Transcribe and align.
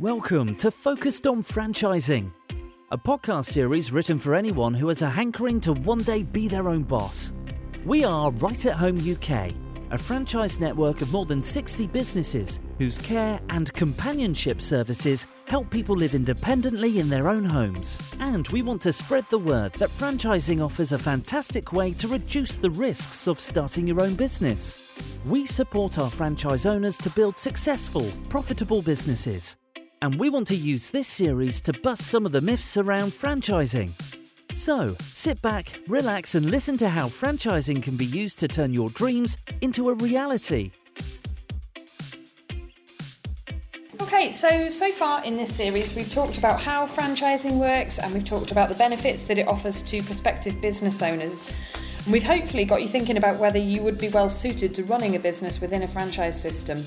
Welcome 0.00 0.54
to 0.58 0.70
Focused 0.70 1.26
on 1.26 1.42
Franchising, 1.42 2.30
a 2.92 2.96
podcast 2.96 3.46
series 3.46 3.90
written 3.90 4.16
for 4.16 4.36
anyone 4.36 4.72
who 4.72 4.86
has 4.86 5.02
a 5.02 5.10
hankering 5.10 5.58
to 5.62 5.72
one 5.72 6.04
day 6.04 6.22
be 6.22 6.46
their 6.46 6.68
own 6.68 6.84
boss. 6.84 7.32
We 7.84 8.04
are 8.04 8.30
Right 8.30 8.64
at 8.66 8.74
Home 8.74 8.98
UK, 8.98 9.50
a 9.90 9.98
franchise 9.98 10.60
network 10.60 11.00
of 11.00 11.10
more 11.10 11.26
than 11.26 11.42
60 11.42 11.88
businesses 11.88 12.60
whose 12.78 12.96
care 13.00 13.40
and 13.48 13.72
companionship 13.72 14.62
services 14.62 15.26
help 15.48 15.68
people 15.68 15.96
live 15.96 16.14
independently 16.14 17.00
in 17.00 17.08
their 17.08 17.28
own 17.28 17.44
homes. 17.44 18.14
And 18.20 18.46
we 18.50 18.62
want 18.62 18.80
to 18.82 18.92
spread 18.92 19.24
the 19.30 19.38
word 19.40 19.72
that 19.80 19.90
franchising 19.90 20.64
offers 20.64 20.92
a 20.92 20.98
fantastic 21.00 21.72
way 21.72 21.92
to 21.94 22.06
reduce 22.06 22.56
the 22.56 22.70
risks 22.70 23.26
of 23.26 23.40
starting 23.40 23.88
your 23.88 24.00
own 24.00 24.14
business. 24.14 24.96
We 25.26 25.44
support 25.44 25.98
our 25.98 26.08
franchise 26.08 26.66
owners 26.66 26.98
to 26.98 27.10
build 27.10 27.36
successful, 27.36 28.08
profitable 28.28 28.80
businesses. 28.80 29.56
And 30.00 30.14
we 30.14 30.30
want 30.30 30.46
to 30.48 30.56
use 30.56 30.90
this 30.90 31.08
series 31.08 31.60
to 31.62 31.72
bust 31.72 32.06
some 32.06 32.24
of 32.24 32.32
the 32.32 32.40
myths 32.40 32.76
around 32.76 33.10
franchising. 33.10 33.90
So, 34.54 34.96
sit 35.00 35.42
back, 35.42 35.80
relax, 35.88 36.34
and 36.34 36.50
listen 36.50 36.76
to 36.78 36.88
how 36.88 37.08
franchising 37.08 37.82
can 37.82 37.96
be 37.96 38.06
used 38.06 38.38
to 38.40 38.48
turn 38.48 38.72
your 38.72 38.90
dreams 38.90 39.36
into 39.60 39.88
a 39.88 39.94
reality. 39.94 40.70
Okay, 44.00 44.32
so 44.32 44.70
so 44.70 44.90
far 44.92 45.24
in 45.24 45.36
this 45.36 45.54
series, 45.54 45.94
we've 45.94 46.10
talked 46.10 46.38
about 46.38 46.60
how 46.60 46.86
franchising 46.86 47.58
works 47.58 47.98
and 47.98 48.14
we've 48.14 48.24
talked 48.24 48.50
about 48.52 48.68
the 48.68 48.74
benefits 48.74 49.24
that 49.24 49.38
it 49.38 49.46
offers 49.48 49.82
to 49.82 50.02
prospective 50.02 50.60
business 50.60 51.02
owners. 51.02 51.52
And 52.04 52.12
we've 52.12 52.22
hopefully 52.22 52.64
got 52.64 52.82
you 52.82 52.88
thinking 52.88 53.16
about 53.16 53.38
whether 53.38 53.58
you 53.58 53.82
would 53.82 53.98
be 53.98 54.08
well 54.08 54.30
suited 54.30 54.74
to 54.76 54.84
running 54.84 55.16
a 55.16 55.18
business 55.18 55.60
within 55.60 55.82
a 55.82 55.88
franchise 55.88 56.40
system. 56.40 56.84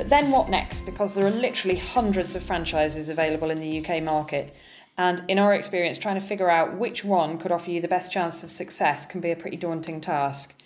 But 0.00 0.08
then 0.08 0.30
what 0.30 0.48
next? 0.48 0.86
Because 0.86 1.14
there 1.14 1.26
are 1.26 1.30
literally 1.30 1.76
hundreds 1.76 2.34
of 2.34 2.42
franchises 2.42 3.10
available 3.10 3.50
in 3.50 3.58
the 3.58 3.84
UK 3.84 4.02
market. 4.02 4.56
And 4.96 5.22
in 5.28 5.38
our 5.38 5.52
experience, 5.52 5.98
trying 5.98 6.18
to 6.18 6.26
figure 6.26 6.48
out 6.48 6.78
which 6.78 7.04
one 7.04 7.36
could 7.36 7.52
offer 7.52 7.70
you 7.70 7.82
the 7.82 7.86
best 7.86 8.10
chance 8.10 8.42
of 8.42 8.50
success 8.50 9.04
can 9.04 9.20
be 9.20 9.30
a 9.30 9.36
pretty 9.36 9.58
daunting 9.58 10.00
task. 10.00 10.58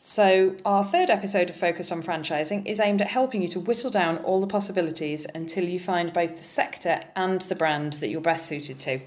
So, 0.00 0.54
our 0.64 0.84
third 0.84 1.10
episode 1.10 1.50
of 1.50 1.56
Focused 1.56 1.90
on 1.90 2.00
Franchising 2.00 2.64
is 2.64 2.78
aimed 2.78 3.00
at 3.00 3.08
helping 3.08 3.42
you 3.42 3.48
to 3.48 3.58
whittle 3.58 3.90
down 3.90 4.18
all 4.18 4.40
the 4.40 4.46
possibilities 4.46 5.26
until 5.34 5.64
you 5.64 5.80
find 5.80 6.12
both 6.12 6.36
the 6.36 6.44
sector 6.44 7.02
and 7.16 7.42
the 7.42 7.56
brand 7.56 7.94
that 7.94 8.08
you're 8.08 8.20
best 8.20 8.46
suited 8.46 8.78
to. 8.78 9.00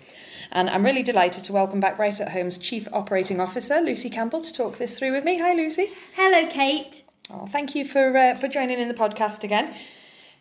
And 0.52 0.69
I'm 0.69 0.83
really 0.83 1.03
delighted 1.03 1.45
to 1.45 1.53
welcome 1.53 1.80
back 1.80 1.97
Right 1.97 2.19
at 2.19 2.33
Home's 2.33 2.58
Chief 2.58 2.86
Operating 2.91 3.39
Officer, 3.39 3.80
Lucy 3.80 4.09
Campbell, 4.09 4.41
to 4.41 4.52
talk 4.52 4.77
this 4.77 4.99
through 4.99 5.14
with 5.14 5.23
me. 5.23 5.39
Hi, 5.39 5.53
Lucy. 5.53 5.93
Hello, 6.16 6.49
Kate. 6.52 7.05
Oh, 7.31 7.45
thank 7.45 7.75
you 7.75 7.85
for 7.85 8.17
uh, 8.17 8.35
for 8.35 8.47
joining 8.47 8.80
in 8.80 8.88
the 8.88 8.94
podcast 8.94 9.44
again. 9.44 9.75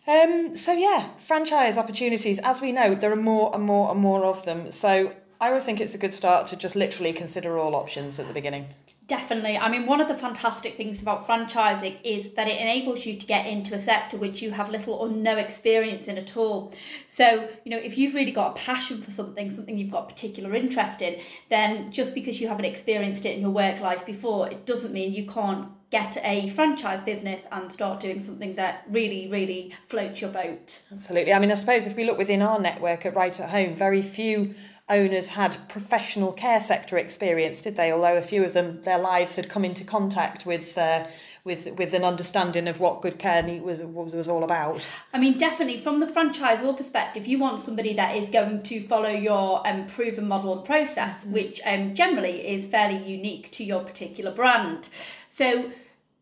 Um, 0.06 0.56
so 0.56 0.72
yeah, 0.72 1.10
franchise 1.18 1.76
opportunities. 1.76 2.38
As 2.38 2.62
we 2.62 2.72
know, 2.72 2.94
there 2.94 3.12
are 3.12 3.16
more 3.16 3.54
and 3.54 3.62
more 3.62 3.90
and 3.90 4.00
more 4.00 4.24
of 4.24 4.44
them. 4.46 4.72
So 4.72 5.14
I 5.38 5.48
always 5.48 5.64
think 5.64 5.80
it's 5.80 5.94
a 5.94 5.98
good 5.98 6.14
start 6.14 6.46
to 6.48 6.56
just 6.56 6.74
literally 6.74 7.12
consider 7.12 7.58
all 7.58 7.74
options 7.74 8.18
at 8.18 8.26
the 8.26 8.32
beginning. 8.32 8.68
Definitely. 9.06 9.56
I 9.56 9.70
mean, 9.70 9.86
one 9.86 10.02
of 10.02 10.08
the 10.08 10.14
fantastic 10.14 10.76
things 10.76 11.00
about 11.00 11.26
franchising 11.26 11.96
is 12.04 12.32
that 12.32 12.46
it 12.46 12.60
enables 12.60 13.06
you 13.06 13.16
to 13.16 13.26
get 13.26 13.46
into 13.46 13.74
a 13.74 13.80
sector 13.80 14.18
which 14.18 14.42
you 14.42 14.50
have 14.50 14.68
little 14.68 14.92
or 14.92 15.08
no 15.08 15.38
experience 15.38 16.08
in 16.08 16.18
at 16.18 16.36
all. 16.36 16.74
So, 17.08 17.48
you 17.64 17.70
know, 17.70 17.78
if 17.78 17.96
you've 17.96 18.14
really 18.14 18.32
got 18.32 18.50
a 18.50 18.60
passion 18.60 19.00
for 19.00 19.10
something, 19.10 19.50
something 19.50 19.78
you've 19.78 19.90
got 19.90 20.10
particular 20.10 20.54
interest 20.54 21.00
in, 21.00 21.20
then 21.48 21.90
just 21.90 22.14
because 22.14 22.38
you 22.38 22.48
haven't 22.48 22.66
experienced 22.66 23.24
it 23.24 23.34
in 23.34 23.40
your 23.40 23.50
work 23.50 23.80
life 23.80 24.04
before, 24.04 24.50
it 24.50 24.66
doesn't 24.66 24.92
mean 24.92 25.14
you 25.14 25.26
can't 25.26 25.68
get 25.90 26.18
a 26.22 26.50
franchise 26.50 27.00
business 27.00 27.46
and 27.50 27.72
start 27.72 28.00
doing 28.00 28.22
something 28.22 28.56
that 28.56 28.84
really, 28.90 29.28
really 29.28 29.74
floats 29.88 30.20
your 30.20 30.30
boat. 30.30 30.82
Absolutely. 30.92 31.32
I 31.32 31.38
mean, 31.38 31.50
I 31.50 31.54
suppose 31.54 31.86
if 31.86 31.96
we 31.96 32.04
look 32.04 32.18
within 32.18 32.42
our 32.42 32.60
network 32.60 33.06
at 33.06 33.14
Right 33.14 33.38
at 33.40 33.50
Home, 33.50 33.74
very 33.74 34.02
few 34.02 34.54
owners 34.88 35.28
had 35.28 35.56
professional 35.68 36.32
care 36.32 36.60
sector 36.60 36.98
experience, 36.98 37.62
did 37.62 37.76
they? 37.76 37.90
Although 37.90 38.16
a 38.16 38.22
few 38.22 38.44
of 38.44 38.52
them, 38.52 38.82
their 38.82 38.98
lives 38.98 39.36
had 39.36 39.48
come 39.48 39.64
into 39.64 39.84
contact 39.84 40.44
with. 40.46 40.76
Uh, 40.76 41.06
with, 41.48 41.66
with 41.78 41.94
an 41.94 42.04
understanding 42.04 42.68
of 42.68 42.78
what 42.78 43.02
good 43.02 43.18
care 43.18 43.42
was, 43.60 43.80
was 43.80 44.14
was 44.14 44.28
all 44.28 44.44
about. 44.44 44.88
I 45.12 45.18
mean, 45.18 45.36
definitely 45.38 45.80
from 45.80 45.98
the 45.98 46.06
franchisor 46.06 46.76
perspective, 46.76 47.26
you 47.26 47.40
want 47.40 47.58
somebody 47.58 47.94
that 47.94 48.14
is 48.14 48.30
going 48.30 48.62
to 48.62 48.82
follow 48.86 49.08
your 49.08 49.66
um, 49.66 49.86
proven 49.86 50.28
model 50.28 50.56
and 50.56 50.64
process, 50.64 51.24
mm. 51.24 51.32
which 51.32 51.60
um, 51.64 51.94
generally 51.94 52.46
is 52.46 52.66
fairly 52.66 53.02
unique 53.10 53.50
to 53.52 53.64
your 53.64 53.82
particular 53.82 54.30
brand. 54.30 54.88
So 55.28 55.72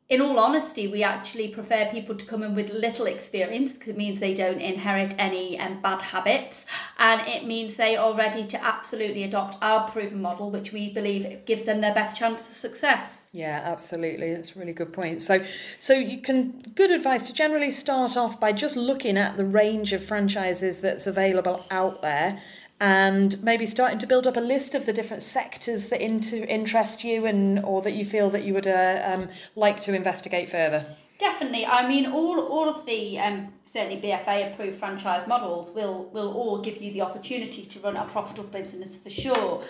in 0.08 0.20
all 0.20 0.38
honesty, 0.38 0.86
we 0.86 1.02
actually 1.02 1.48
prefer 1.48 1.86
people 1.86 2.14
to 2.14 2.24
come 2.24 2.44
in 2.44 2.54
with 2.54 2.70
little 2.70 3.06
experience 3.06 3.72
because 3.72 3.88
it 3.88 3.96
means 3.96 4.20
they 4.20 4.34
don't 4.34 4.60
inherit 4.60 5.16
any 5.18 5.58
um, 5.58 5.80
bad 5.82 6.00
habits 6.00 6.64
and 6.96 7.26
it 7.26 7.44
means 7.44 7.74
they 7.74 7.96
are 7.96 8.14
ready 8.14 8.44
to 8.46 8.64
absolutely 8.64 9.24
adopt 9.24 9.56
our 9.60 9.90
proven 9.90 10.22
model, 10.22 10.48
which 10.48 10.72
we 10.72 10.90
believe 10.92 11.44
gives 11.44 11.64
them 11.64 11.80
their 11.80 11.92
best 11.92 12.16
chance 12.16 12.48
of 12.48 12.54
success. 12.54 13.26
Yeah, 13.32 13.60
absolutely. 13.64 14.32
That's 14.32 14.54
a 14.54 14.58
really 14.60 14.72
good 14.72 14.92
point. 14.92 15.22
So, 15.22 15.44
so 15.80 15.94
you 15.94 16.18
can 16.22 16.62
good 16.76 16.92
advice 16.92 17.22
to 17.22 17.32
generally 17.32 17.72
start 17.72 18.16
off 18.16 18.38
by 18.38 18.52
just 18.52 18.76
looking 18.76 19.18
at 19.18 19.36
the 19.36 19.44
range 19.44 19.92
of 19.92 20.04
franchises 20.04 20.80
that's 20.80 21.08
available 21.08 21.66
out 21.68 22.00
there 22.02 22.40
and 22.81 23.42
maybe 23.42 23.64
starting 23.64 23.98
to 23.98 24.06
build 24.06 24.26
up 24.26 24.37
a 24.37 24.41
list 24.41 24.75
of 24.75 24.84
the 24.84 24.92
different 24.92 25.22
sectors 25.22 25.87
that 25.87 26.00
inter- 26.00 26.44
interest 26.44 27.04
you 27.04 27.25
and 27.25 27.64
or 27.64 27.81
that 27.82 27.94
you 27.94 28.04
feel 28.04 28.28
that 28.31 28.44
you 28.44 28.53
would 28.53 28.66
uh, 28.66 29.00
um, 29.04 29.28
like 29.54 29.81
to 29.81 29.94
investigate 29.94 30.50
further. 30.50 30.84
Definitely. 31.19 31.65
I 31.65 31.88
mean, 31.88 32.06
all 32.06 32.38
all 32.41 32.69
of 32.69 32.84
the 32.84 33.19
um, 33.19 33.53
certainly 33.65 34.00
BFA 34.00 34.53
approved 34.53 34.78
franchise 34.78 35.26
models 35.26 35.75
will 35.75 36.04
will 36.12 36.32
all 36.34 36.60
give 36.60 36.76
you 36.82 36.92
the 36.92 37.00
opportunity 37.00 37.65
to 37.65 37.81
run 37.81 37.97
a 37.97 38.04
profitable 38.04 38.48
business 38.48 38.97
for 38.97 39.10
sure. 39.10 39.62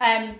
Um, 0.00 0.36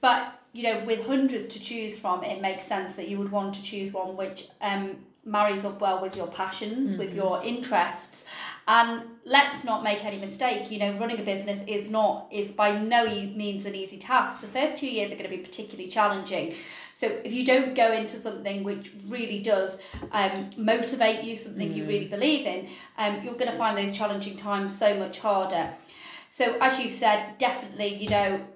but 0.00 0.40
you 0.54 0.62
know, 0.62 0.84
with 0.84 1.06
hundreds 1.06 1.48
to 1.48 1.60
choose 1.60 1.98
from, 1.98 2.22
it 2.22 2.40
makes 2.40 2.64
sense 2.66 2.96
that 2.96 3.08
you 3.08 3.18
would 3.18 3.30
want 3.30 3.54
to 3.56 3.62
choose 3.62 3.92
one 3.92 4.16
which 4.16 4.48
um, 4.60 4.96
marries 5.24 5.64
up 5.64 5.80
well 5.80 6.00
with 6.00 6.16
your 6.16 6.28
passions, 6.28 6.90
mm-hmm. 6.90 6.98
with 7.00 7.14
your 7.14 7.42
interests. 7.42 8.24
And 8.66 9.02
let's 9.24 9.62
not 9.62 9.82
make 9.82 10.04
any 10.04 10.18
mistake, 10.18 10.70
you 10.70 10.78
know, 10.78 10.96
running 10.98 11.20
a 11.20 11.22
business 11.22 11.62
is 11.66 11.90
not, 11.90 12.28
is 12.32 12.50
by 12.50 12.78
no 12.78 13.04
means 13.04 13.66
an 13.66 13.74
easy 13.74 13.98
task. 13.98 14.40
The 14.40 14.46
first 14.46 14.78
two 14.78 14.86
years 14.86 15.12
are 15.12 15.16
going 15.16 15.30
to 15.30 15.36
be 15.36 15.42
particularly 15.42 15.90
challenging. 15.90 16.54
So 16.94 17.08
if 17.24 17.32
you 17.32 17.44
don't 17.44 17.74
go 17.74 17.92
into 17.92 18.16
something 18.16 18.62
which 18.62 18.92
really 19.06 19.40
does 19.40 19.78
um, 20.12 20.50
motivate 20.56 21.24
you, 21.24 21.36
something 21.36 21.70
mm. 21.70 21.76
you 21.76 21.84
really 21.84 22.08
believe 22.08 22.46
in, 22.46 22.68
um, 22.96 23.22
you're 23.22 23.34
going 23.34 23.50
to 23.50 23.56
find 23.56 23.76
those 23.76 23.96
challenging 23.96 24.36
times 24.36 24.78
so 24.78 24.94
much 24.94 25.18
harder. 25.18 25.74
So 26.30 26.56
as 26.60 26.78
you 26.78 26.90
said, 26.90 27.36
definitely, 27.38 27.96
you 27.96 28.08
know, 28.08 28.46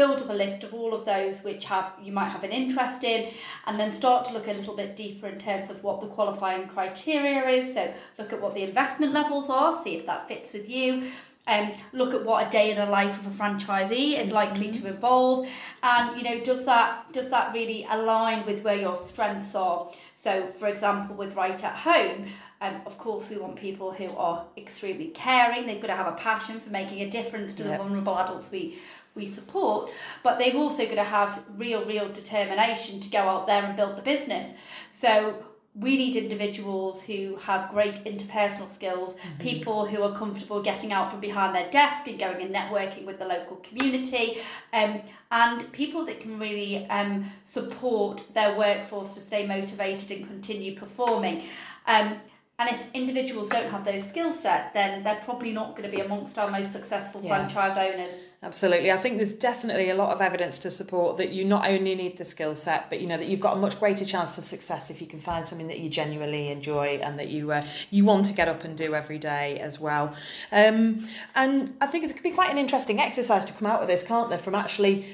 build 0.00 0.22
up 0.22 0.30
a 0.30 0.32
list 0.32 0.64
of 0.64 0.72
all 0.72 0.94
of 0.94 1.04
those 1.04 1.44
which 1.44 1.66
have 1.66 1.92
you 2.02 2.10
might 2.10 2.30
have 2.30 2.42
an 2.42 2.52
interest 2.52 3.04
in 3.04 3.30
and 3.66 3.78
then 3.78 3.92
start 3.92 4.24
to 4.24 4.32
look 4.32 4.48
a 4.48 4.52
little 4.52 4.74
bit 4.74 4.96
deeper 4.96 5.26
in 5.26 5.38
terms 5.38 5.68
of 5.68 5.84
what 5.84 6.00
the 6.00 6.06
qualifying 6.06 6.66
criteria 6.66 7.46
is. 7.46 7.74
So 7.74 7.92
look 8.18 8.32
at 8.32 8.40
what 8.40 8.54
the 8.54 8.62
investment 8.62 9.12
levels 9.12 9.50
are 9.50 9.70
see 9.84 9.96
if 9.96 10.06
that 10.06 10.26
fits 10.26 10.54
with 10.54 10.70
you. 10.70 11.10
Um, 11.46 11.72
look 11.92 12.14
at 12.14 12.24
what 12.24 12.46
a 12.46 12.48
day 12.48 12.70
in 12.70 12.78
the 12.78 12.86
life 12.86 13.18
of 13.20 13.26
a 13.26 13.36
franchisee 13.38 14.18
is 14.18 14.32
likely 14.32 14.68
mm-hmm. 14.68 14.84
to 14.84 14.88
involve. 14.94 15.48
And 15.82 16.16
you 16.16 16.24
know 16.26 16.42
does 16.42 16.64
that 16.64 17.12
does 17.12 17.28
that 17.28 17.52
really 17.52 17.86
align 17.90 18.46
with 18.46 18.62
where 18.62 18.80
your 18.86 18.96
strengths 18.96 19.54
are? 19.54 19.90
So 20.14 20.50
for 20.60 20.66
example 20.66 21.14
with 21.14 21.36
right 21.36 21.62
at 21.62 21.76
home 21.90 22.24
um, 22.60 22.82
of 22.84 22.98
course, 22.98 23.30
we 23.30 23.38
want 23.38 23.56
people 23.56 23.92
who 23.92 24.10
are 24.16 24.44
extremely 24.56 25.08
caring. 25.08 25.66
They've 25.66 25.80
got 25.80 25.88
to 25.88 25.96
have 25.96 26.06
a 26.06 26.16
passion 26.16 26.60
for 26.60 26.70
making 26.70 27.00
a 27.00 27.08
difference 27.08 27.54
to 27.54 27.62
yep. 27.62 27.72
the 27.72 27.78
vulnerable 27.78 28.18
adults 28.18 28.50
we 28.50 28.78
we 29.16 29.26
support, 29.26 29.90
but 30.22 30.38
they've 30.38 30.54
also 30.54 30.86
got 30.86 30.94
to 30.94 31.02
have 31.02 31.42
real, 31.56 31.84
real 31.84 32.08
determination 32.12 33.00
to 33.00 33.10
go 33.10 33.18
out 33.18 33.48
there 33.48 33.64
and 33.64 33.76
build 33.76 33.96
the 33.96 34.02
business. 34.02 34.54
So 34.92 35.42
we 35.74 35.96
need 35.96 36.14
individuals 36.16 37.02
who 37.02 37.36
have 37.36 37.70
great 37.70 37.96
interpersonal 38.04 38.68
skills, 38.68 39.16
mm-hmm. 39.16 39.42
people 39.42 39.86
who 39.86 40.02
are 40.02 40.16
comfortable 40.16 40.62
getting 40.62 40.92
out 40.92 41.10
from 41.10 41.20
behind 41.20 41.54
their 41.54 41.70
desk 41.70 42.06
and 42.06 42.18
going 42.18 42.40
and 42.40 42.54
networking 42.54 43.04
with 43.04 43.18
the 43.18 43.24
local 43.26 43.56
community, 43.56 44.38
um, 44.72 45.00
and 45.30 45.72
people 45.72 46.04
that 46.06 46.20
can 46.20 46.38
really 46.38 46.88
um, 46.88 47.24
support 47.44 48.24
their 48.34 48.56
workforce 48.56 49.14
to 49.14 49.20
stay 49.20 49.46
motivated 49.46 50.10
and 50.10 50.26
continue 50.26 50.76
performing. 50.76 51.44
Um, 51.86 52.20
and 52.60 52.68
if 52.68 52.84
individuals 52.92 53.48
don't 53.48 53.70
have 53.70 53.86
those 53.86 54.06
skill 54.06 54.34
set, 54.34 54.74
then 54.74 55.02
they're 55.02 55.22
probably 55.24 55.50
not 55.50 55.74
going 55.74 55.90
to 55.90 55.96
be 55.96 56.02
amongst 56.02 56.36
our 56.36 56.50
most 56.50 56.72
successful 56.72 57.22
yeah. 57.24 57.28
franchise 57.28 57.78
owners. 57.78 58.12
Absolutely. 58.42 58.92
I 58.92 58.98
think 58.98 59.16
there's 59.16 59.32
definitely 59.32 59.88
a 59.88 59.94
lot 59.94 60.12
of 60.12 60.20
evidence 60.20 60.58
to 60.60 60.70
support 60.70 61.16
that 61.16 61.30
you 61.30 61.46
not 61.46 61.66
only 61.66 61.94
need 61.94 62.18
the 62.18 62.24
skill 62.26 62.54
set, 62.54 62.90
but 62.90 63.00
you 63.00 63.06
know 63.06 63.16
that 63.16 63.28
you've 63.28 63.40
got 63.40 63.56
a 63.56 63.60
much 63.60 63.80
greater 63.80 64.04
chance 64.04 64.36
of 64.36 64.44
success 64.44 64.90
if 64.90 65.00
you 65.00 65.06
can 65.06 65.20
find 65.20 65.46
something 65.46 65.68
that 65.68 65.78
you 65.78 65.88
genuinely 65.88 66.48
enjoy 66.50 67.00
and 67.02 67.18
that 67.18 67.28
you 67.28 67.50
uh, 67.50 67.62
you 67.88 68.04
want 68.04 68.26
to 68.26 68.34
get 68.34 68.46
up 68.46 68.62
and 68.62 68.76
do 68.76 68.94
every 68.94 69.18
day 69.18 69.58
as 69.58 69.80
well. 69.80 70.14
Um, 70.52 71.08
and 71.34 71.74
I 71.80 71.86
think 71.86 72.04
it 72.04 72.12
could 72.12 72.22
be 72.22 72.30
quite 72.30 72.50
an 72.50 72.58
interesting 72.58 73.00
exercise 73.00 73.46
to 73.46 73.54
come 73.54 73.70
out 73.70 73.80
of 73.80 73.88
this, 73.88 74.02
can't 74.02 74.28
there? 74.28 74.38
From 74.38 74.54
actually 74.54 75.06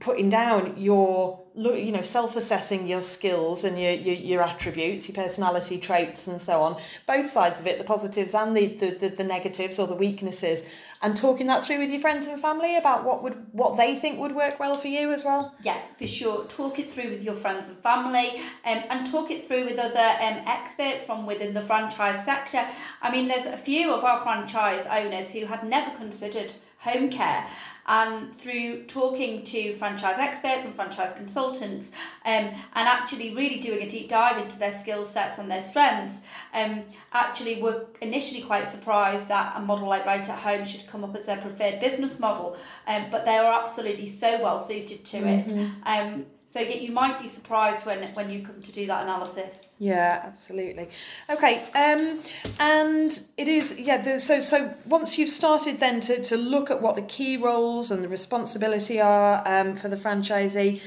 putting 0.00 0.28
down 0.28 0.74
your 0.76 1.40
you 1.54 1.90
know 1.90 2.02
self-assessing 2.02 2.86
your 2.86 3.00
skills 3.00 3.64
and 3.64 3.80
your, 3.80 3.92
your, 3.92 4.14
your 4.14 4.42
attributes 4.42 5.08
your 5.08 5.14
personality 5.14 5.78
traits 5.78 6.26
and 6.26 6.42
so 6.42 6.60
on 6.60 6.76
both 7.06 7.30
sides 7.30 7.60
of 7.60 7.66
it 7.66 7.78
the 7.78 7.84
positives 7.84 8.34
and 8.34 8.54
the, 8.54 8.66
the, 8.66 8.90
the, 8.90 9.08
the 9.08 9.24
negatives 9.24 9.78
or 9.78 9.86
the 9.86 9.94
weaknesses 9.94 10.64
and 11.02 11.16
talking 11.16 11.46
that 11.46 11.64
through 11.64 11.78
with 11.78 11.90
your 11.90 12.00
friends 12.00 12.26
and 12.26 12.40
family 12.40 12.76
about 12.76 13.04
what 13.04 13.22
would 13.22 13.46
what 13.52 13.76
they 13.76 13.96
think 13.96 14.18
would 14.18 14.34
work 14.34 14.58
well 14.58 14.74
for 14.74 14.88
you 14.88 15.12
as 15.12 15.24
well. 15.24 15.54
Yes 15.62 15.90
for 15.96 16.06
sure. 16.06 16.44
Talk 16.46 16.78
it 16.78 16.90
through 16.90 17.10
with 17.10 17.22
your 17.22 17.34
friends 17.34 17.66
and 17.66 17.76
family 17.78 18.40
um, 18.64 18.82
and 18.90 19.06
talk 19.06 19.30
it 19.30 19.46
through 19.46 19.66
with 19.66 19.78
other 19.78 19.98
um, 19.98 20.42
experts 20.46 21.04
from 21.04 21.26
within 21.26 21.54
the 21.54 21.62
franchise 21.62 22.24
sector. 22.24 22.66
I 23.02 23.10
mean 23.10 23.28
there's 23.28 23.46
a 23.46 23.56
few 23.56 23.92
of 23.92 24.04
our 24.04 24.22
franchise 24.22 24.86
owners 24.90 25.30
who 25.30 25.46
had 25.46 25.64
never 25.64 25.94
considered 25.96 26.54
home 26.78 27.10
care 27.10 27.46
and 27.86 28.36
through 28.36 28.84
talking 28.84 29.44
to 29.44 29.74
franchise 29.74 30.16
experts 30.18 30.64
and 30.64 30.74
franchise 30.74 31.12
consultants 31.12 31.90
um, 32.24 32.44
and 32.44 32.88
actually 32.88 33.34
really 33.34 33.58
doing 33.58 33.82
a 33.82 33.88
deep 33.88 34.08
dive 34.08 34.38
into 34.38 34.58
their 34.58 34.72
skill 34.72 35.04
sets 35.04 35.38
and 35.38 35.50
their 35.50 35.62
strengths 35.62 36.20
um, 36.54 36.82
actually 37.12 37.62
were 37.62 37.86
initially 38.02 38.42
quite 38.42 38.68
surprised 38.68 39.28
that 39.28 39.54
a 39.56 39.60
model 39.60 39.88
like 39.88 40.04
right 40.04 40.28
at 40.28 40.38
home 40.38 40.66
should 40.66 40.86
come 40.86 41.04
up 41.04 41.14
as 41.16 41.26
their 41.26 41.38
preferred 41.38 41.80
business 41.80 42.18
model 42.18 42.56
um, 42.86 43.06
but 43.10 43.24
they 43.24 43.36
are 43.36 43.60
absolutely 43.60 44.06
so 44.06 44.40
well 44.42 44.58
suited 44.58 45.04
to 45.04 45.18
mm-hmm. 45.18 45.60
it 45.60 45.70
um, 45.84 46.26
so 46.56 46.62
you 46.62 46.90
might 46.90 47.20
be 47.20 47.28
surprised 47.28 47.84
when 47.84 48.02
when 48.14 48.30
you 48.30 48.42
come 48.42 48.62
to 48.62 48.72
do 48.72 48.86
that 48.86 49.02
analysis. 49.02 49.74
Yeah, 49.78 50.22
absolutely. 50.24 50.88
Okay, 51.28 51.64
um, 51.74 52.22
and 52.58 53.20
it 53.36 53.46
is 53.46 53.78
yeah. 53.78 54.00
The, 54.00 54.20
so 54.20 54.40
so 54.40 54.74
once 54.86 55.18
you've 55.18 55.28
started 55.28 55.80
then 55.80 56.00
to 56.00 56.22
to 56.22 56.36
look 56.36 56.70
at 56.70 56.80
what 56.80 56.96
the 56.96 57.02
key 57.02 57.36
roles 57.36 57.90
and 57.90 58.02
the 58.02 58.08
responsibility 58.08 58.98
are 58.98 59.46
um, 59.46 59.76
for 59.76 59.88
the 59.88 59.96
franchisee 59.96 60.80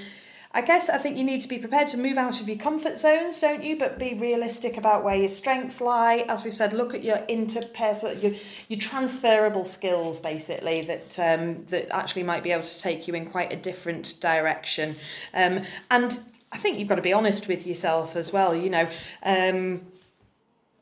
I 0.51 0.61
guess 0.61 0.89
I 0.89 0.97
think 0.97 1.15
you 1.15 1.23
need 1.23 1.41
to 1.41 1.47
be 1.47 1.59
prepared 1.59 1.89
to 1.89 1.97
move 1.97 2.17
out 2.17 2.41
of 2.41 2.49
your 2.49 2.57
comfort 2.57 2.99
zones, 2.99 3.39
don't 3.39 3.63
you? 3.63 3.77
But 3.77 3.99
be 3.99 4.15
realistic 4.15 4.77
about 4.77 5.03
where 5.03 5.15
your 5.15 5.29
strengths 5.29 5.79
lie. 5.79 6.25
As 6.27 6.43
we've 6.43 6.55
said, 6.55 6.73
look 6.73 6.95
at 6.95 7.03
your 7.03 7.17
interpersonal, 7.27 8.21
your, 8.21 8.33
your 8.67 8.79
transferable 8.79 9.63
skills, 9.63 10.19
basically, 10.19 10.81
that 10.81 11.19
um, 11.19 11.65
that 11.65 11.93
actually 11.95 12.23
might 12.23 12.41
be 12.41 12.51
able 12.51 12.63
to 12.63 12.79
take 12.79 13.07
you 13.07 13.13
in 13.13 13.29
quite 13.29 13.53
a 13.53 13.55
different 13.55 14.15
direction. 14.19 14.95
Um, 15.35 15.61
and 15.91 16.19
I 16.51 16.57
think 16.57 16.79
you've 16.79 16.89
got 16.89 16.95
to 16.95 17.03
be 17.03 17.13
honest 17.13 17.47
with 17.47 17.67
yourself 17.67 18.15
as 18.15 18.33
well, 18.33 18.55
you 18.55 18.71
know, 18.71 18.87
um, 19.21 19.81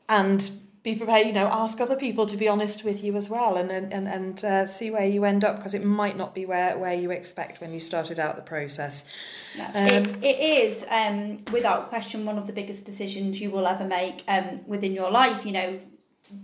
and 0.08 0.50
be 0.92 0.96
prepared, 0.96 1.26
you 1.26 1.32
know, 1.32 1.46
ask 1.46 1.80
other 1.80 1.96
people 1.96 2.26
to 2.26 2.36
be 2.36 2.48
honest 2.48 2.84
with 2.84 3.02
you 3.02 3.16
as 3.16 3.28
well 3.28 3.56
and, 3.56 3.70
and, 3.70 4.08
and 4.08 4.44
uh, 4.44 4.66
see 4.66 4.90
where 4.90 5.06
you 5.06 5.24
end 5.24 5.44
up 5.44 5.56
because 5.56 5.74
it 5.74 5.84
might 5.84 6.16
not 6.16 6.34
be 6.34 6.46
where, 6.46 6.78
where 6.78 6.94
you 6.94 7.10
expect 7.10 7.60
when 7.60 7.72
you 7.72 7.80
started 7.80 8.18
out 8.18 8.36
the 8.36 8.42
process. 8.42 9.10
No, 9.56 9.64
um, 9.66 9.74
it, 9.74 10.24
it 10.24 10.40
is, 10.40 10.84
um, 10.88 11.44
without 11.52 11.88
question, 11.88 12.24
one 12.24 12.38
of 12.38 12.46
the 12.46 12.52
biggest 12.52 12.84
decisions 12.84 13.40
you 13.40 13.50
will 13.50 13.66
ever 13.66 13.84
make 13.84 14.24
um, 14.28 14.60
within 14.66 14.92
your 14.92 15.10
life. 15.10 15.44
You 15.44 15.52
know, 15.52 15.78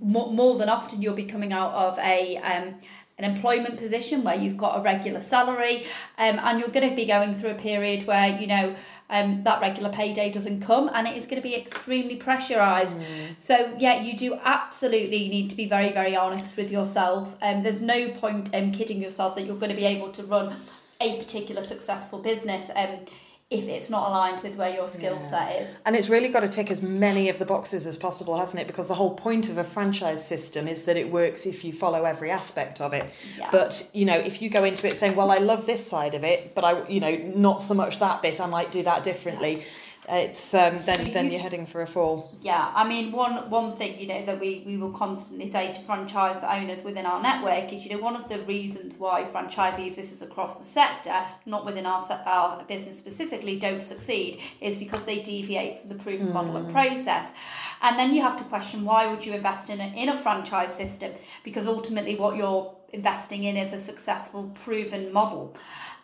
more, 0.00 0.30
more 0.30 0.58
than 0.58 0.68
often 0.68 1.00
you'll 1.00 1.14
be 1.14 1.26
coming 1.26 1.52
out 1.52 1.72
of 1.72 1.98
a 1.98 2.36
um, 2.38 2.74
an 3.16 3.24
employment 3.24 3.76
position 3.76 4.24
where 4.24 4.34
you've 4.34 4.56
got 4.56 4.78
a 4.78 4.82
regular 4.82 5.22
salary 5.22 5.86
um, 6.18 6.38
and 6.40 6.58
you're 6.58 6.68
going 6.68 6.88
to 6.88 6.96
be 6.96 7.06
going 7.06 7.32
through 7.32 7.50
a 7.50 7.54
period 7.54 8.06
where, 8.08 8.26
you 8.40 8.46
know, 8.48 8.74
um, 9.10 9.42
that 9.44 9.60
regular 9.60 9.90
payday 9.90 10.32
doesn't 10.32 10.60
come 10.60 10.90
and 10.94 11.06
it 11.06 11.16
is 11.16 11.26
going 11.26 11.40
to 11.40 11.46
be 11.46 11.54
extremely 11.54 12.16
pressurized. 12.16 12.98
Mm. 12.98 13.04
So, 13.38 13.74
yeah, 13.78 14.00
you 14.00 14.16
do 14.16 14.38
absolutely 14.42 15.28
need 15.28 15.50
to 15.50 15.56
be 15.56 15.68
very, 15.68 15.92
very 15.92 16.16
honest 16.16 16.56
with 16.56 16.70
yourself. 16.70 17.36
And 17.40 17.58
um, 17.58 17.62
there's 17.62 17.82
no 17.82 18.10
point 18.12 18.54
um, 18.54 18.72
kidding 18.72 19.02
yourself 19.02 19.36
that 19.36 19.46
you're 19.46 19.56
going 19.56 19.70
to 19.70 19.76
be 19.76 19.84
able 19.84 20.10
to 20.12 20.22
run 20.24 20.56
a 21.00 21.18
particular 21.18 21.62
successful 21.62 22.18
business. 22.18 22.70
Um, 22.74 23.00
if 23.54 23.68
it's 23.68 23.88
not 23.88 24.08
aligned 24.08 24.42
with 24.42 24.56
where 24.56 24.74
your 24.74 24.88
skill 24.88 25.14
yeah. 25.14 25.26
set 25.26 25.62
is. 25.62 25.80
And 25.86 25.94
it's 25.94 26.08
really 26.08 26.28
got 26.28 26.40
to 26.40 26.48
tick 26.48 26.70
as 26.70 26.82
many 26.82 27.28
of 27.28 27.38
the 27.38 27.44
boxes 27.44 27.86
as 27.86 27.96
possible, 27.96 28.36
hasn't 28.36 28.60
it? 28.60 28.66
Because 28.66 28.88
the 28.88 28.94
whole 28.94 29.14
point 29.14 29.48
of 29.48 29.58
a 29.58 29.64
franchise 29.64 30.26
system 30.26 30.66
is 30.66 30.82
that 30.84 30.96
it 30.96 31.10
works 31.10 31.46
if 31.46 31.64
you 31.64 31.72
follow 31.72 32.04
every 32.04 32.30
aspect 32.30 32.80
of 32.80 32.92
it. 32.92 33.08
Yeah. 33.38 33.48
But, 33.50 33.88
you 33.92 34.04
know, 34.04 34.18
if 34.18 34.42
you 34.42 34.50
go 34.50 34.64
into 34.64 34.88
it 34.88 34.96
saying, 34.96 35.14
well, 35.14 35.30
I 35.30 35.38
love 35.38 35.66
this 35.66 35.86
side 35.86 36.14
of 36.14 36.24
it, 36.24 36.54
but 36.54 36.64
I, 36.64 36.86
you 36.88 37.00
know, 37.00 37.16
not 37.34 37.62
so 37.62 37.74
much 37.74 37.98
that 38.00 38.22
bit, 38.22 38.40
I 38.40 38.46
might 38.46 38.72
do 38.72 38.82
that 38.82 39.04
differently. 39.04 39.58
Yeah 39.58 39.64
it's 40.08 40.52
um, 40.52 40.78
then 40.84 41.12
then 41.12 41.30
you're 41.30 41.40
heading 41.40 41.66
for 41.66 41.80
a 41.80 41.86
fall. 41.86 42.30
Yeah, 42.42 42.70
I 42.74 42.86
mean 42.86 43.10
one 43.10 43.48
one 43.48 43.76
thing 43.76 43.98
you 43.98 44.06
know 44.06 44.24
that 44.26 44.38
we, 44.38 44.62
we 44.66 44.76
will 44.76 44.92
constantly 44.92 45.50
say 45.50 45.72
to 45.72 45.80
franchise 45.80 46.44
owners 46.44 46.82
within 46.82 47.06
our 47.06 47.22
network 47.22 47.72
is 47.72 47.84
you 47.84 47.90
know 47.90 48.02
one 48.02 48.14
of 48.14 48.28
the 48.28 48.40
reasons 48.40 48.96
why 48.98 49.24
franchisees 49.24 49.96
this 49.96 50.12
is 50.12 50.22
across 50.22 50.58
the 50.58 50.64
sector, 50.64 51.24
not 51.46 51.64
within 51.64 51.86
our 51.86 52.02
our 52.26 52.62
business 52.64 52.98
specifically, 52.98 53.58
don't 53.58 53.82
succeed 53.82 54.40
is 54.60 54.76
because 54.76 55.02
they 55.04 55.22
deviate 55.22 55.80
from 55.80 55.88
the 55.88 55.96
proven 55.96 56.28
mm. 56.28 56.32
model 56.34 56.56
and 56.56 56.70
process. 56.70 57.32
And 57.80 57.98
then 57.98 58.14
you 58.14 58.22
have 58.22 58.36
to 58.38 58.44
question 58.44 58.84
why 58.84 59.06
would 59.06 59.24
you 59.24 59.32
invest 59.32 59.70
in 59.70 59.80
a, 59.80 59.86
in 59.94 60.08
a 60.08 60.16
franchise 60.16 60.74
system 60.74 61.12
because 61.44 61.66
ultimately 61.66 62.16
what 62.16 62.36
you're 62.36 62.74
investing 62.94 63.44
in 63.44 63.56
is 63.56 63.72
a 63.72 63.80
successful 63.80 64.50
proven 64.62 65.12
model. 65.12 65.56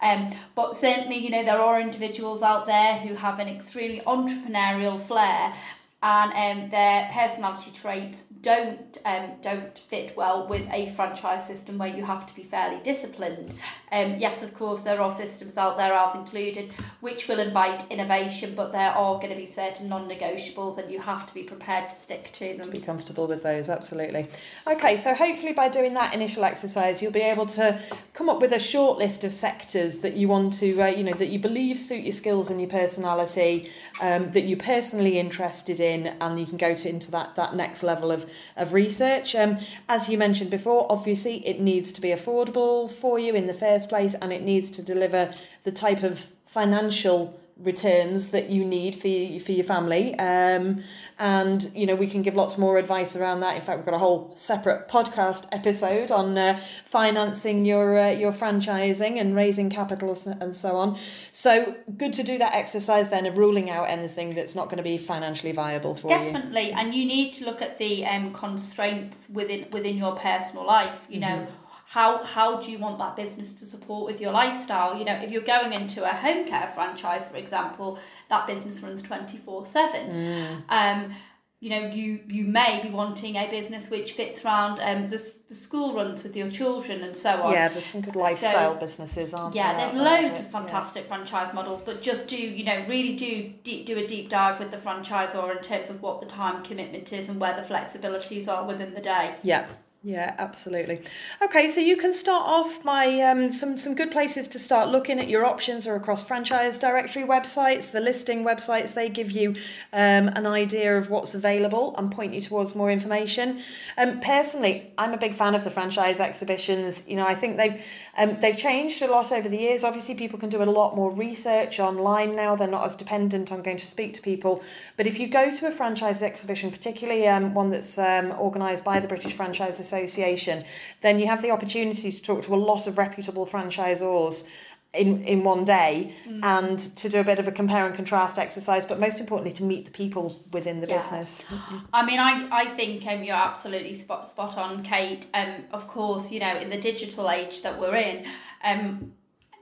Um, 0.03 0.31
but 0.55 0.77
certainly, 0.77 1.17
you 1.17 1.31
know, 1.31 1.45
there 1.45 1.61
are 1.61 1.81
individuals 1.81 2.43
out 2.43 2.67
there 2.67 2.97
who 2.97 3.15
have 3.15 3.39
an 3.39 3.49
extremely 3.49 4.01
entrepreneurial 4.01 5.01
flair 5.01 5.55
and 6.03 6.63
um, 6.63 6.71
their 6.71 7.11
personality 7.13 7.71
traits 7.73 8.23
don't 8.41 8.97
um, 9.05 9.33
don't 9.43 9.79
fit 9.79 10.17
well 10.17 10.47
with 10.49 10.67
a 10.71 10.91
franchise 10.93 11.47
system 11.47 11.77
where 11.77 11.95
you 11.95 12.05
have 12.05 12.25
to 12.27 12.35
be 12.35 12.43
fairly 12.43 12.81
disciplined. 12.83 13.53
Um, 13.93 14.17
yes, 14.17 14.43
of 14.43 14.55
course, 14.55 14.83
there 14.83 15.01
are 15.01 15.11
systems 15.11 15.59
out 15.59 15.77
there, 15.77 15.93
ours 15.93 16.15
included, 16.15 16.73
which 17.01 17.29
will 17.29 17.39
invite 17.39 17.91
innovation, 17.91 18.55
but 18.55 18.73
there 18.73 18.91
are 18.91 19.17
going 19.17 19.31
to 19.31 19.37
be 19.37 19.47
certain 19.47 19.89
non-negotiables, 19.89 20.79
and 20.79 20.91
you 20.91 21.01
have 21.01 21.27
to 21.27 21.35
be 21.35 21.43
prepared 21.43 21.91
to 21.91 21.97
stick 22.01 22.33
to 22.33 22.57
them. 22.57 22.67
To 22.67 22.71
be 22.71 22.79
comfortable 22.81 23.27
with 23.27 23.43
those, 23.43 23.69
absolutely. 23.69 24.29
Okay, 24.67 24.97
so 24.97 25.15
hopefully 25.15 25.53
by 25.53 25.69
doing 25.69 25.95
that 25.95 26.15
initial 26.15 26.45
exercise, 26.45 27.03
you'll 27.03 27.13
be 27.13 27.21
able 27.21 27.47
to 27.47 27.79
come 28.15 28.29
up 28.29 28.41
with 28.41 28.53
a 28.53 28.59
short 28.59 28.99
list 28.99 29.23
of 29.25 29.33
sectors 29.33 29.99
that 29.99 30.15
you 30.15 30.29
want 30.29 30.55
to, 30.55 30.81
uh, 30.81 30.87
you 30.87 31.05
know, 31.05 31.13
that 31.13 31.29
you 31.29 31.39
believe 31.39 31.79
suit 31.79 32.05
your 32.05 32.13
skills 32.13 32.51
and 32.51 32.61
your 32.61 32.71
personality, 32.71 33.71
um, 34.01 34.31
that 34.31 34.43
you're 34.43 34.59
personally 34.59 35.19
interested 35.19 35.79
in 35.79 35.91
in 35.91 36.07
and 36.21 36.39
you 36.39 36.47
can 36.47 36.57
go 36.57 36.75
to 36.75 36.89
into 36.89 37.11
that 37.11 37.35
that 37.37 37.55
next 37.55 37.83
level 37.83 38.11
of 38.11 38.29
of 38.57 38.73
research 38.73 39.35
um, 39.35 39.59
as 39.89 40.09
you 40.09 40.17
mentioned 40.17 40.51
before 40.51 40.87
obviously 40.91 41.47
it 41.47 41.61
needs 41.61 41.93
to 41.93 42.01
be 42.01 42.09
affordable 42.09 42.91
for 42.91 43.19
you 43.19 43.35
in 43.35 43.47
the 43.47 43.55
first 43.55 43.80
place 43.87 44.15
and 44.15 44.33
it 44.33 44.43
needs 44.43 44.71
to 44.73 44.83
deliver 44.83 45.33
the 45.65 45.73
type 45.73 46.03
of 46.03 46.27
financial 46.47 47.41
returns 47.63 48.31
that 48.31 48.49
you 48.49 48.65
need 48.65 48.97
for 48.97 49.09
you, 49.09 49.39
for 49.39 49.53
your 49.53 49.65
family 49.65 50.19
um, 50.19 50.83
and 51.19 51.71
you 51.75 51.85
know 51.85 51.95
we 51.95 52.07
can 52.07 52.23
give 52.23 52.35
lots 52.35 52.57
more 52.57 52.79
advice 52.79 53.15
around 53.15 53.41
that 53.41 53.55
in 53.55 53.61
fact 53.61 53.79
we've 53.79 53.85
got 53.85 53.93
a 53.93 53.99
whole 53.99 54.33
separate 54.35 54.89
podcast 54.89 55.47
episode 55.53 56.11
on 56.11 56.39
uh, 56.39 56.59
financing 56.87 57.67
your 57.67 57.99
uh, 57.99 58.11
your 58.11 58.33
franchising 58.33 59.21
and 59.21 59.37
raising 59.37 59.69
capital 59.69 60.17
and 60.41 60.57
so 60.57 60.77
on 60.77 60.99
so 61.33 61.77
good 61.99 62.15
to 62.15 62.23
do 62.23 62.39
that 62.39 62.55
exercise 62.55 63.11
then 63.11 63.27
of 63.27 63.37
ruling 63.37 63.69
out 63.69 63.85
anything 63.85 64.35
that's 64.35 64.55
not 64.55 64.65
going 64.65 64.79
to 64.79 64.83
be 64.83 64.97
financially 64.97 65.53
viable 65.53 65.95
for 65.95 66.09
definitely. 66.09 66.29
you 66.29 66.33
definitely 66.33 66.73
and 66.73 66.95
you 66.95 67.05
need 67.05 67.33
to 67.33 67.45
look 67.45 67.61
at 67.61 67.77
the 67.77 68.07
um, 68.07 68.33
constraints 68.33 69.29
within 69.29 69.67
within 69.71 69.99
your 69.99 70.17
personal 70.17 70.65
life 70.67 71.07
you 71.11 71.21
mm-hmm. 71.21 71.41
know 71.41 71.47
how 71.91 72.23
how 72.23 72.61
do 72.61 72.71
you 72.71 72.79
want 72.79 72.99
that 72.99 73.17
business 73.17 73.53
to 73.53 73.65
support 73.65 74.07
with 74.07 74.21
your 74.21 74.31
lifestyle 74.31 74.97
you 74.97 75.05
know 75.05 75.15
if 75.15 75.29
you're 75.33 75.43
going 75.43 75.73
into 75.73 76.05
a 76.05 76.15
home 76.15 76.47
care 76.47 76.71
franchise 76.73 77.27
for 77.27 77.37
example 77.37 77.99
that 78.29 78.47
business 78.47 78.81
runs 78.81 79.03
24 79.03 79.67
7 79.67 80.09
mm. 80.09 80.63
um 80.69 81.13
you 81.59 81.69
know 81.69 81.89
you 81.89 82.21
you 82.29 82.45
may 82.45 82.81
be 82.81 82.91
wanting 82.91 83.35
a 83.35 83.51
business 83.51 83.91
which 83.91 84.13
fits 84.13 84.45
around 84.45 84.79
um 84.79 85.09
the, 85.09 85.17
the 85.49 85.55
school 85.55 85.93
runs 85.93 86.23
with 86.23 86.37
your 86.37 86.49
children 86.49 87.03
and 87.03 87.17
so 87.17 87.43
on 87.43 87.53
yeah 87.53 87.67
there's 87.69 87.87
some 87.87 88.03
good 88.03 88.15
lifestyle 88.15 88.75
so, 88.75 88.81
businesses 88.81 89.35
aren't 89.35 89.53
there? 89.53 89.65
yeah 89.65 89.77
there? 89.77 89.93
there's 89.93 90.23
loads 90.23 90.39
of 90.39 90.49
fantastic 90.49 91.03
yeah. 91.03 91.09
franchise 91.09 91.53
models 91.53 91.81
but 91.81 92.01
just 92.03 92.29
do 92.29 92.37
you 92.37 92.65
know 92.65 92.85
really 92.87 93.17
do 93.17 93.53
do 93.85 93.99
a 93.99 94.07
deep 94.07 94.29
dive 94.29 94.61
with 94.61 94.71
the 94.71 94.77
franchisor 94.77 95.57
in 95.57 95.61
terms 95.61 95.91
of 95.91 96.01
what 96.01 96.21
the 96.21 96.27
time 96.27 96.63
commitment 96.63 97.13
is 97.13 97.29
and 97.29 97.41
where 97.41 97.61
the 97.61 97.67
flexibilities 97.67 98.47
are 98.47 98.65
within 98.65 98.95
the 98.95 99.01
day 99.01 99.35
yeah 99.43 99.67
yeah, 100.03 100.35
absolutely. 100.39 101.03
Okay, 101.43 101.69
so 101.69 101.79
you 101.79 101.95
can 101.95 102.15
start 102.15 102.47
off 102.47 102.83
by 102.83 103.21
um, 103.21 103.53
some 103.53 103.77
some 103.77 103.95
good 103.95 104.11
places 104.11 104.49
to 104.49 104.59
start 104.59 104.89
looking 104.89 105.21
at 105.21 105.29
your 105.29 105.45
options 105.45 105.87
are 105.87 105.95
across 105.95 106.27
franchise 106.27 106.79
directory 106.79 107.25
websites, 107.25 107.91
the 107.91 108.01
listing 108.01 108.43
websites. 108.43 108.95
They 108.95 109.11
give 109.11 109.31
you 109.31 109.51
um, 109.93 110.29
an 110.29 110.47
idea 110.47 110.97
of 110.97 111.11
what's 111.11 111.35
available 111.35 111.95
and 111.99 112.11
point 112.11 112.33
you 112.33 112.41
towards 112.41 112.75
more 112.75 112.91
information. 112.91 113.61
Um, 113.99 114.21
personally, 114.21 114.91
I'm 114.97 115.13
a 115.13 115.19
big 115.19 115.35
fan 115.35 115.55
of 115.55 115.65
the 115.65 115.71
franchise 115.71 116.19
exhibitions. 116.19 117.05
You 117.07 117.17
know, 117.17 117.27
I 117.27 117.35
think 117.35 117.59
they've 117.59 117.83
um, 118.17 118.39
they've 118.41 118.57
changed 118.57 119.03
a 119.03 119.11
lot 119.11 119.33
over 119.33 119.49
the 119.49 119.57
years. 119.57 119.85
Obviously, 119.85 120.15
people 120.15 120.39
can 120.39 120.51
do 120.51 120.63
a 120.63 120.65
lot 120.65 120.97
more 120.97 121.11
research 121.11 121.79
online 121.79 122.35
now. 122.35 122.57
They're 122.57 122.69
not 122.69 122.87
as 122.87 122.97
dependent 122.97 123.53
on 123.53 123.63
going 123.63 123.77
to 123.77 123.87
speak 123.87 124.15
to 124.15 124.23
people. 124.23 124.63
But 124.97 125.07
if 125.07 125.19
you 125.19 125.29
go 125.29 125.55
to 125.55 125.67
a 125.67 125.71
franchise 125.71 126.23
exhibition, 126.23 126.71
particularly 126.71 127.29
um, 127.29 127.55
one 127.55 127.71
that's 127.71 127.99
um, 127.99 128.33
organised 128.33 128.85
by 128.85 129.01
the 129.01 129.09
British 129.09 129.35
Franchise 129.35 129.81
Association, 129.81 130.65
then 131.01 131.19
you 131.19 131.27
have 131.27 131.43
the 131.43 131.51
opportunity 131.51 132.13
to 132.13 132.23
talk 132.23 132.43
to 132.45 132.55
a 132.55 132.57
lot 132.57 132.87
of 132.87 132.99
reputable 132.99 133.47
franchisors 133.47 134.47
in, 134.93 135.23
in 135.25 135.45
one 135.45 135.65
day 135.65 136.13
mm. 136.27 136.41
and 136.43 136.79
to 136.97 137.09
do 137.09 137.21
a 137.21 137.25
bit 137.25 137.39
of 137.39 137.47
a 137.47 137.53
compare 137.53 137.87
and 137.87 137.95
contrast 137.95 138.39
exercise, 138.39 138.85
but 138.85 138.99
most 138.99 139.21
importantly 139.21 139.53
to 139.53 139.63
meet 139.63 139.85
the 139.85 139.91
people 139.91 140.43
within 140.53 140.81
the 140.81 140.89
yeah. 140.89 140.97
business. 140.97 141.45
I 141.93 142.05
mean, 142.05 142.19
I, 142.19 142.49
I 142.51 142.77
think 142.77 143.07
um, 143.07 143.23
you're 143.23 143.37
absolutely 143.37 143.95
spot, 143.95 144.27
spot 144.27 144.59
on, 144.59 144.83
Kate. 144.83 145.29
Um, 145.33 145.65
of 145.73 145.87
course, 145.87 146.33
you 146.33 146.41
know, 146.41 146.57
in 146.57 146.71
the 146.71 146.81
digital 146.81 147.31
age 147.31 147.63
that 147.63 147.81
we're 147.81 147.95
in, 147.95 148.27
um, 148.65 149.13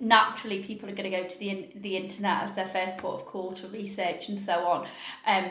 naturally 0.01 0.63
people 0.63 0.89
are 0.89 0.95
going 0.95 1.11
to 1.11 1.17
go 1.17 1.27
to 1.27 1.39
the, 1.39 1.69
the 1.77 1.97
internet 1.97 2.45
as 2.45 2.55
their 2.55 2.67
first 2.67 2.97
port 2.97 3.21
of 3.21 3.27
call 3.27 3.53
to 3.53 3.69
research 3.69 4.29
and 4.29 4.41
so 4.41 4.67
on. 4.67 4.87
Um, 5.27 5.51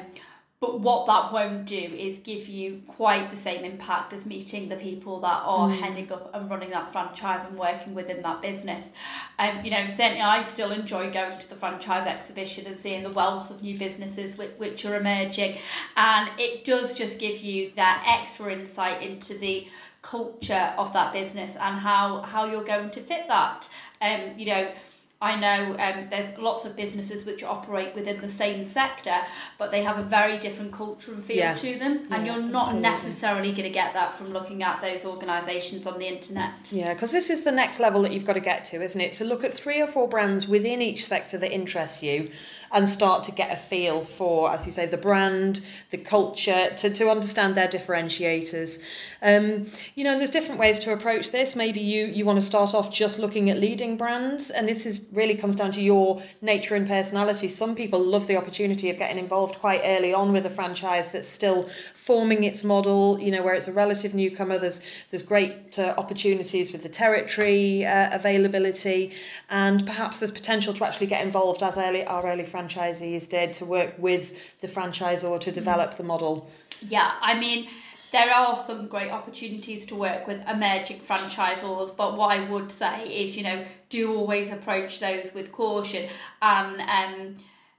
but 0.60 0.80
what 0.80 1.06
that 1.06 1.32
won't 1.32 1.66
do 1.66 1.76
is 1.76 2.18
give 2.18 2.48
you 2.48 2.82
quite 2.88 3.30
the 3.30 3.38
same 3.38 3.64
impact 3.64 4.12
as 4.12 4.26
meeting 4.26 4.70
the 4.70 4.76
people 4.76 5.20
that 5.20 5.42
are 5.46 5.70
mm. 5.70 5.80
heading 5.80 6.12
up 6.12 6.32
and 6.34 6.50
running 6.50 6.72
that 6.72 6.92
franchise 6.92 7.44
and 7.44 7.56
working 7.60 7.94
within 7.94 8.24
that 8.24 8.42
business. 8.42 8.92
Um, 9.38 9.64
you 9.64 9.70
know, 9.70 9.86
certainly 9.86 10.22
I 10.22 10.42
still 10.42 10.72
enjoy 10.72 11.12
going 11.12 11.38
to 11.38 11.48
the 11.48 11.56
franchise 11.56 12.08
exhibition 12.08 12.66
and 12.66 12.76
seeing 12.76 13.04
the 13.04 13.12
wealth 13.12 13.52
of 13.52 13.62
new 13.62 13.78
businesses 13.78 14.36
which, 14.36 14.50
which 14.58 14.84
are 14.84 14.96
emerging. 14.96 15.60
And 15.96 16.32
it 16.40 16.66
does 16.66 16.94
just 16.94 17.20
give 17.20 17.40
you 17.42 17.72
that 17.76 18.04
extra 18.08 18.52
insight 18.52 19.04
into 19.04 19.38
the 19.38 19.68
culture 20.02 20.74
of 20.78 20.92
that 20.94 21.14
business 21.14 21.56
and 21.56 21.78
how, 21.78 22.22
how 22.22 22.46
you're 22.46 22.64
going 22.64 22.90
to 22.92 23.02
fit 23.02 23.28
that. 23.28 23.70
Um, 24.02 24.34
you 24.38 24.48
know, 24.48 24.72
I 25.20 25.36
know 25.36 25.76
um, 25.80 26.08
there's 26.12 26.38
lots 26.38 26.66
of 26.66 26.76
businesses 26.76 27.26
which 27.26 27.44
operate 27.44 27.96
within 27.96 28.22
the 28.22 28.30
same 28.30 28.66
sector, 28.66 29.16
but 29.58 29.72
they 29.72 29.82
have 29.82 29.98
a 29.98 30.04
very 30.04 30.38
different 30.38 30.72
culture 30.72 31.12
and 31.12 31.24
feel 31.26 31.38
yeah. 31.38 31.56
to 31.56 31.80
them, 31.80 32.08
and 32.12 32.26
yeah, 32.26 32.36
you're 32.36 32.44
not 32.44 32.66
absolutely. 32.66 32.90
necessarily 32.90 33.52
going 33.52 33.64
to 33.64 33.72
get 33.72 33.94
that 33.94 34.14
from 34.14 34.32
looking 34.32 34.62
at 34.62 34.80
those 34.80 35.06
organisations 35.06 35.88
on 35.88 35.98
the 35.98 36.08
internet. 36.08 36.72
Yeah, 36.72 36.94
because 36.94 37.12
this 37.12 37.32
is 37.32 37.44
the 37.44 37.52
next 37.52 37.80
level 37.80 38.04
that 38.04 38.12
you've 38.12 38.26
got 38.26 38.34
to 38.34 38.40
get 38.40 38.66
to, 38.66 38.84
isn't 38.84 39.02
it? 39.02 39.14
To 39.14 39.26
look 39.26 39.44
at 39.44 39.56
three 39.56 39.82
or 39.82 39.88
four 39.88 40.08
brands 40.08 40.48
within 40.48 40.84
each 40.84 41.08
sector 41.08 41.40
that 41.40 41.52
interests 41.52 42.04
you, 42.04 42.30
and 42.72 42.90
start 42.90 43.24
to 43.26 43.32
get 43.32 43.52
a 43.52 43.56
feel 43.56 44.04
for, 44.04 44.52
as 44.52 44.66
you 44.66 44.72
say, 44.72 44.86
the 44.86 44.98
brand, 44.98 45.62
the 45.92 45.98
culture, 45.98 46.74
to, 46.78 46.90
to 46.90 47.10
understand 47.10 47.56
their 47.56 47.68
differentiators. 47.68 48.82
Um, 49.22 49.72
you 49.96 50.04
know, 50.04 50.18
there's 50.18 50.30
different 50.30 50.60
ways 50.60 50.80
to 50.80 50.94
approach 50.94 51.32
this. 51.32 51.56
Maybe 51.56 51.80
you, 51.80 52.06
you 52.06 52.26
want 52.26 52.40
to 52.40 52.46
start 52.46 52.74
off 52.74 52.94
just 52.94 53.20
looking 53.20 53.50
at 53.50 53.58
leading 53.58 53.98
brands, 53.98 54.50
and 54.50 54.68
this 54.68 54.86
is 54.86 55.06
really 55.12 55.36
comes 55.36 55.56
down 55.56 55.72
to 55.74 55.82
your 55.82 56.22
nature 56.42 56.76
and 56.76 56.88
personality. 56.88 57.50
Some 57.50 57.76
people 57.76 58.00
love 58.00 58.28
the 58.28 58.38
opportunity 58.38 58.90
of 58.90 58.98
getting 58.98 59.18
involved 59.18 59.56
quite 59.56 59.82
early 59.84 60.14
on 60.14 60.34
with 60.34 60.46
a 60.46 60.50
franchise 60.50 61.12
that's 61.12 61.28
still 61.28 61.70
forming 62.08 62.46
its 62.46 62.64
model, 62.64 63.20
you 63.20 63.30
know, 63.30 63.44
where 63.44 63.54
it's 63.54 63.68
a 63.68 63.74
relative 63.74 64.14
newcomer. 64.14 64.58
There's, 64.58 64.82
there's 65.12 65.22
great 65.22 65.78
uh, 65.78 65.94
opportunities 65.98 66.72
with 66.72 66.82
the 66.82 66.90
territory 66.90 67.86
uh, 67.86 68.16
availability, 68.16 69.14
and 69.50 69.86
perhaps 69.86 70.20
there's 70.20 70.32
potential 70.32 70.74
to 70.74 70.86
actually 70.86 71.08
get 71.08 71.26
involved 71.26 71.62
as 71.62 71.78
early, 71.78 72.06
our 72.06 72.26
early 72.26 72.46
franchisees 72.46 73.30
did 73.30 73.52
to 73.56 73.66
work 73.66 73.94
with 73.98 74.32
the 74.62 74.70
franchisor 74.70 75.38
to 75.42 75.52
develop 75.52 75.98
the 75.98 76.04
model. 76.04 76.50
Yeah, 76.80 77.12
I 77.20 77.38
mean, 77.38 77.68
there 78.14 78.34
are 78.34 78.56
some 78.56 78.88
great 78.88 79.12
opportunities 79.12 79.86
to 79.88 79.96
work 79.96 80.28
with 80.28 80.48
emerging 80.48 81.02
franchisors, 81.02 81.96
but 81.96 82.16
what 82.16 82.32
I 82.38 82.50
would 82.50 82.72
say 82.72 83.04
is, 83.04 83.36
you 83.36 83.44
know, 83.44 83.66
do 83.90 84.16
always 84.16 84.50
approach 84.50 85.02
those 85.02 85.34
with 85.34 85.52
caution 85.52 86.10
and 86.42 86.80
um, 86.80 87.36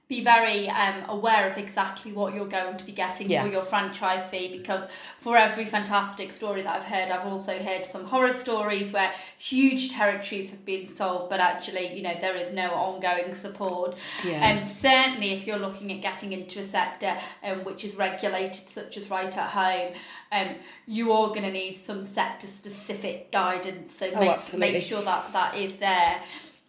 be 0.09 0.23
very 0.23 0.67
um, 0.69 1.03
aware 1.07 1.47
of 1.47 1.55
exactly 1.59 2.11
what 2.11 2.33
you're 2.33 2.47
going 2.47 2.75
to 2.75 2.83
be 2.83 2.91
getting 2.91 3.29
yeah. 3.29 3.43
for 3.43 3.49
your 3.49 3.61
franchise 3.61 4.25
fee 4.25 4.57
because 4.57 4.87
for 5.19 5.37
every 5.37 5.65
fantastic 5.65 6.31
story 6.31 6.63
that 6.63 6.77
I've 6.77 6.87
heard, 6.87 7.11
I've 7.11 7.27
also 7.27 7.59
heard 7.59 7.85
some 7.85 8.05
horror 8.05 8.33
stories 8.33 8.91
where 8.91 9.13
huge 9.37 9.91
territories 9.91 10.49
have 10.49 10.65
been 10.65 10.89
sold, 10.89 11.29
but 11.29 11.39
actually, 11.39 11.95
you 11.95 12.01
know, 12.01 12.15
there 12.19 12.35
is 12.35 12.51
no 12.51 12.71
ongoing 12.71 13.35
support. 13.35 13.95
Yeah. 14.23 14.43
And 14.43 14.59
um, 14.61 14.65
certainly, 14.65 15.31
if 15.31 15.45
you're 15.45 15.59
looking 15.59 15.91
at 15.91 16.01
getting 16.01 16.33
into 16.33 16.59
a 16.59 16.63
sector 16.63 17.15
um, 17.43 17.63
which 17.63 17.85
is 17.85 17.93
regulated, 17.93 18.67
such 18.67 18.97
as 18.97 19.11
right 19.11 19.37
at 19.37 19.49
home, 19.49 19.93
um, 20.31 20.55
you 20.87 21.11
are 21.11 21.27
going 21.27 21.43
to 21.43 21.51
need 21.51 21.75
some 21.75 22.03
sector 22.03 22.47
specific 22.47 23.31
guidance. 23.31 23.95
So 23.95 24.09
oh, 24.15 24.19
make, 24.19 24.57
make 24.57 24.81
sure 24.81 25.03
that 25.03 25.31
that 25.33 25.55
is 25.55 25.77
there. 25.77 26.19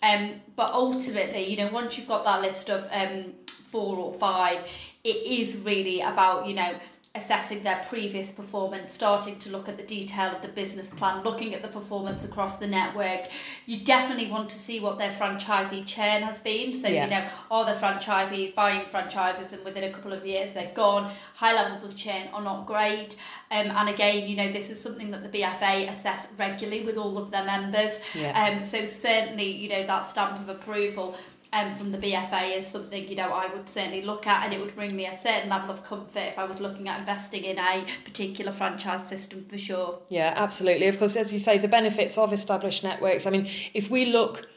Um, 0.03 0.41
but 0.57 0.73
ultimately, 0.73 1.45
you 1.51 1.57
know, 1.57 1.71
once 1.71 1.99
you've 1.99 2.09
got 2.09 2.25
that 2.25 2.41
list 2.41 2.71
of 2.71 2.89
um, 2.91 3.35
four 3.71 3.97
or 3.97 4.15
five, 4.15 4.67
it 5.05 5.17
is 5.17 5.57
really 5.59 6.01
about, 6.01 6.47
you 6.47 6.55
know, 6.55 6.75
assessing 7.17 7.65
their 7.65 7.85
previous 7.89 8.31
performance, 8.31 8.93
starting 8.93 9.37
to 9.37 9.51
look 9.51 9.69
at 9.69 9.77
the 9.77 9.83
detail 9.83 10.31
of 10.31 10.43
the 10.43 10.49
business 10.49 10.89
plan, 10.89 11.25
looking 11.25 11.55
at 11.57 11.61
the 11.61 11.67
performance 11.67 12.25
across 12.25 12.59
the 12.59 12.67
network. 12.69 13.23
You 13.67 13.85
definitely 13.85 14.31
want 14.31 14.49
to 14.51 14.59
see 14.59 14.79
what 14.79 14.97
their 14.97 15.11
franchisee 15.11 15.85
churn 15.85 16.23
has 16.23 16.39
been. 16.39 16.73
So, 16.73 16.87
yeah. 16.87 17.05
you 17.05 17.11
know, 17.11 17.29
are 17.51 17.65
the 17.65 17.73
franchisees 17.73 18.55
buying 18.55 18.87
franchises 18.87 19.53
and 19.53 19.65
within 19.65 19.83
a 19.83 19.93
couple 19.93 20.13
of 20.13 20.25
years 20.25 20.55
they're 20.55 20.71
gone? 20.73 21.13
High 21.35 21.53
levels 21.53 21.83
of 21.83 21.97
churn 21.97 22.29
are 22.33 22.43
not 22.43 22.67
great. 22.67 23.17
Um, 23.51 23.67
and 23.67 23.89
again, 23.89 24.29
you 24.29 24.37
know, 24.37 24.53
this 24.53 24.71
is 24.71 24.81
something 24.81 25.11
that 25.11 25.25
the 25.25 25.41
BFA 25.41 25.91
assess 25.91 26.29
regularly 26.39 26.85
with 26.85 26.97
all 26.97 27.19
of 27.19 27.33
their 27.33 27.45
members. 27.45 27.99
Yeah. 28.15 28.41
Um, 28.41 28.65
so 28.65 28.87
certainly, 28.87 29.51
you 29.51 29.69
know, 29.69 29.85
that 29.85 30.07
stamp 30.07 30.41
of 30.41 30.49
approval 30.49 31.17
um, 31.53 31.75
from 31.75 31.93
the 31.93 31.99
BFA 31.99 32.59
is 32.59 32.69
something 32.69 33.09
you 33.09 33.17
know 33.17 33.31
I 33.31 33.53
would 33.53 33.69
certainly 33.69 34.03
look 34.03 34.27
at, 34.27 34.45
and 34.45 34.55
it 34.55 34.61
would 34.61 34.75
bring 34.75 34.95
me 34.95 35.07
a 35.07 35.15
certain 35.15 35.49
level 35.49 35.71
of 35.71 35.85
comfort 35.85 36.21
if 36.21 36.39
I 36.39 36.45
was 36.45 36.61
looking 36.61 36.89
at 36.89 37.01
investing 37.01 37.45
in 37.45 37.59
a 37.59 37.85
particular 38.05 38.53
franchise 38.53 39.09
system 39.09 39.45
for 39.49 39.59
sure. 39.59 39.99
Yeah, 40.09 40.35
absolutely. 40.37 40.87
Of 40.87 40.99
course, 40.99 41.17
as 41.17 41.33
you 41.33 41.41
say, 41.41 41.59
the 41.59 41.69
benefits 41.69 42.17
of 42.19 42.33
established 42.33 42.85
networks. 42.85 43.27
I 43.27 43.31
mean, 43.31 43.49
if 43.75 43.91
we 43.91 44.07
look 44.07 44.49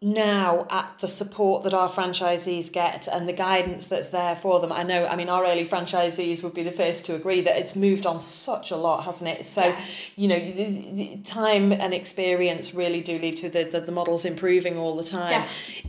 now 0.00 0.64
at 0.70 0.96
the 1.00 1.08
support 1.08 1.64
that 1.64 1.74
our 1.74 1.90
franchisees 1.90 2.70
get 2.70 3.08
and 3.08 3.28
the 3.28 3.32
guidance 3.32 3.88
that's 3.88 4.08
there 4.08 4.36
for 4.36 4.60
them. 4.60 4.70
I 4.70 4.84
know, 4.84 5.06
I 5.06 5.16
mean, 5.16 5.28
our 5.28 5.44
early 5.44 5.66
franchisees 5.66 6.40
would 6.44 6.54
be 6.54 6.62
the 6.62 6.70
first 6.70 7.04
to 7.06 7.16
agree 7.16 7.40
that 7.40 7.58
it's 7.58 7.74
moved 7.74 8.06
on 8.06 8.20
such 8.20 8.70
a 8.70 8.76
lot, 8.76 9.04
hasn't 9.04 9.28
it? 9.28 9.46
So, 9.48 9.74
you 10.14 10.28
know, 10.28 10.38
the, 10.38 10.90
the 10.92 11.16
time 11.24 11.72
and 11.72 11.92
experience 11.92 12.74
really 12.74 13.00
do 13.00 13.18
lead 13.18 13.38
to 13.38 13.48
the, 13.48 13.64
the, 13.64 13.80
the 13.80 13.90
models 13.90 14.24
improving 14.24 14.78
all 14.78 14.96
the 14.96 15.04
time. 15.04 15.30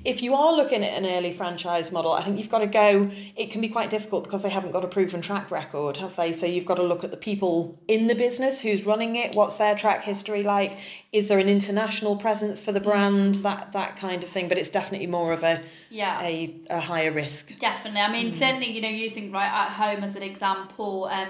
If 0.04 0.24
you 0.24 0.34
are 0.34 0.54
looking 0.54 0.84
at 0.84 0.98
an 0.98 1.06
early 1.06 1.32
franchise 1.32 1.92
model, 1.92 2.12
I 2.12 2.24
think 2.24 2.40
you've 2.40 2.50
got 2.50 2.60
to 2.60 2.68
go, 2.68 3.12
it 3.36 3.52
can 3.52 3.62
be 3.62 3.70
quite 3.70 3.92
difficult 3.92 4.24
because 4.24 4.42
they 4.42 4.50
haven't 4.50 4.72
got 4.72 4.84
a 4.84 4.88
proven 4.88 5.22
track 5.22 5.52
record, 5.52 5.98
have 5.98 6.16
they? 6.16 6.34
So 6.34 6.48
you've 6.48 6.66
got 6.66 6.76
to 6.76 6.84
look 6.84 7.04
at 7.04 7.12
the 7.12 7.18
people 7.18 7.80
in 7.88 8.08
the 8.08 8.16
business, 8.16 8.62
who's 8.62 8.88
running 8.88 9.18
it, 9.18 9.36
what's 9.36 9.58
their 9.58 9.76
track 9.76 10.04
history 10.04 10.42
like, 10.42 10.78
is 11.12 11.28
there 11.28 11.40
an 11.40 11.50
international 11.50 12.16
presence 12.18 12.62
for 12.62 12.72
the 12.72 12.80
brand, 12.80 13.36
that, 13.36 13.72
that 13.74 13.98
kind 13.98 14.24
of 14.24 14.30
thing, 14.30 14.48
but 14.48 14.58
it's 14.58 14.70
definitely 14.70 15.08
more 15.08 15.34
of 15.34 15.44
a 15.44 15.62
yeah 15.90 16.22
a, 16.22 16.56
a 16.70 16.80
higher 16.80 17.12
risk. 17.12 17.58
Definitely. 17.60 18.02
I 18.02 18.12
mean, 18.12 18.32
mm. 18.32 18.38
certainly, 18.38 18.72
you 18.72 18.82
know, 18.82 18.90
using 18.90 19.32
right 19.32 19.52
at 19.52 19.70
home 19.70 20.04
as 20.04 20.16
an 20.16 20.24
example, 20.24 21.06
um, 21.12 21.30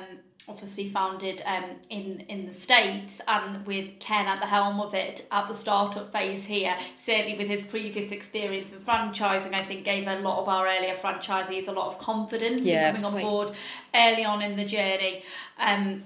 obviously 0.49 0.89
founded 0.89 1.41
um, 1.45 1.63
in 1.89 2.21
in 2.27 2.47
the 2.47 2.53
states 2.53 3.21
and 3.27 3.65
with 3.65 3.99
Ken 3.99 4.25
at 4.25 4.39
the 4.41 4.47
helm 4.47 4.79
of 4.79 4.93
it 4.93 5.27
at 5.31 5.47
the 5.47 5.53
startup 5.53 6.11
phase 6.11 6.43
here 6.43 6.75
certainly 6.97 7.37
with 7.37 7.47
his 7.47 7.61
previous 7.63 8.11
experience 8.11 8.71
in 8.71 8.79
franchising 8.79 9.53
I 9.53 9.63
think 9.63 9.85
gave 9.85 10.07
a 10.07 10.15
lot 10.19 10.41
of 10.41 10.49
our 10.49 10.67
earlier 10.67 10.95
franchisees 10.95 11.67
a 11.67 11.71
lot 11.71 11.87
of 11.87 11.99
confidence 11.99 12.63
yeah, 12.63 12.89
in 12.89 12.95
coming 12.95 13.15
on 13.15 13.21
board 13.21 13.51
early 13.93 14.25
on 14.25 14.41
in 14.41 14.57
the 14.57 14.65
journey 14.65 15.23
um, 15.59 16.03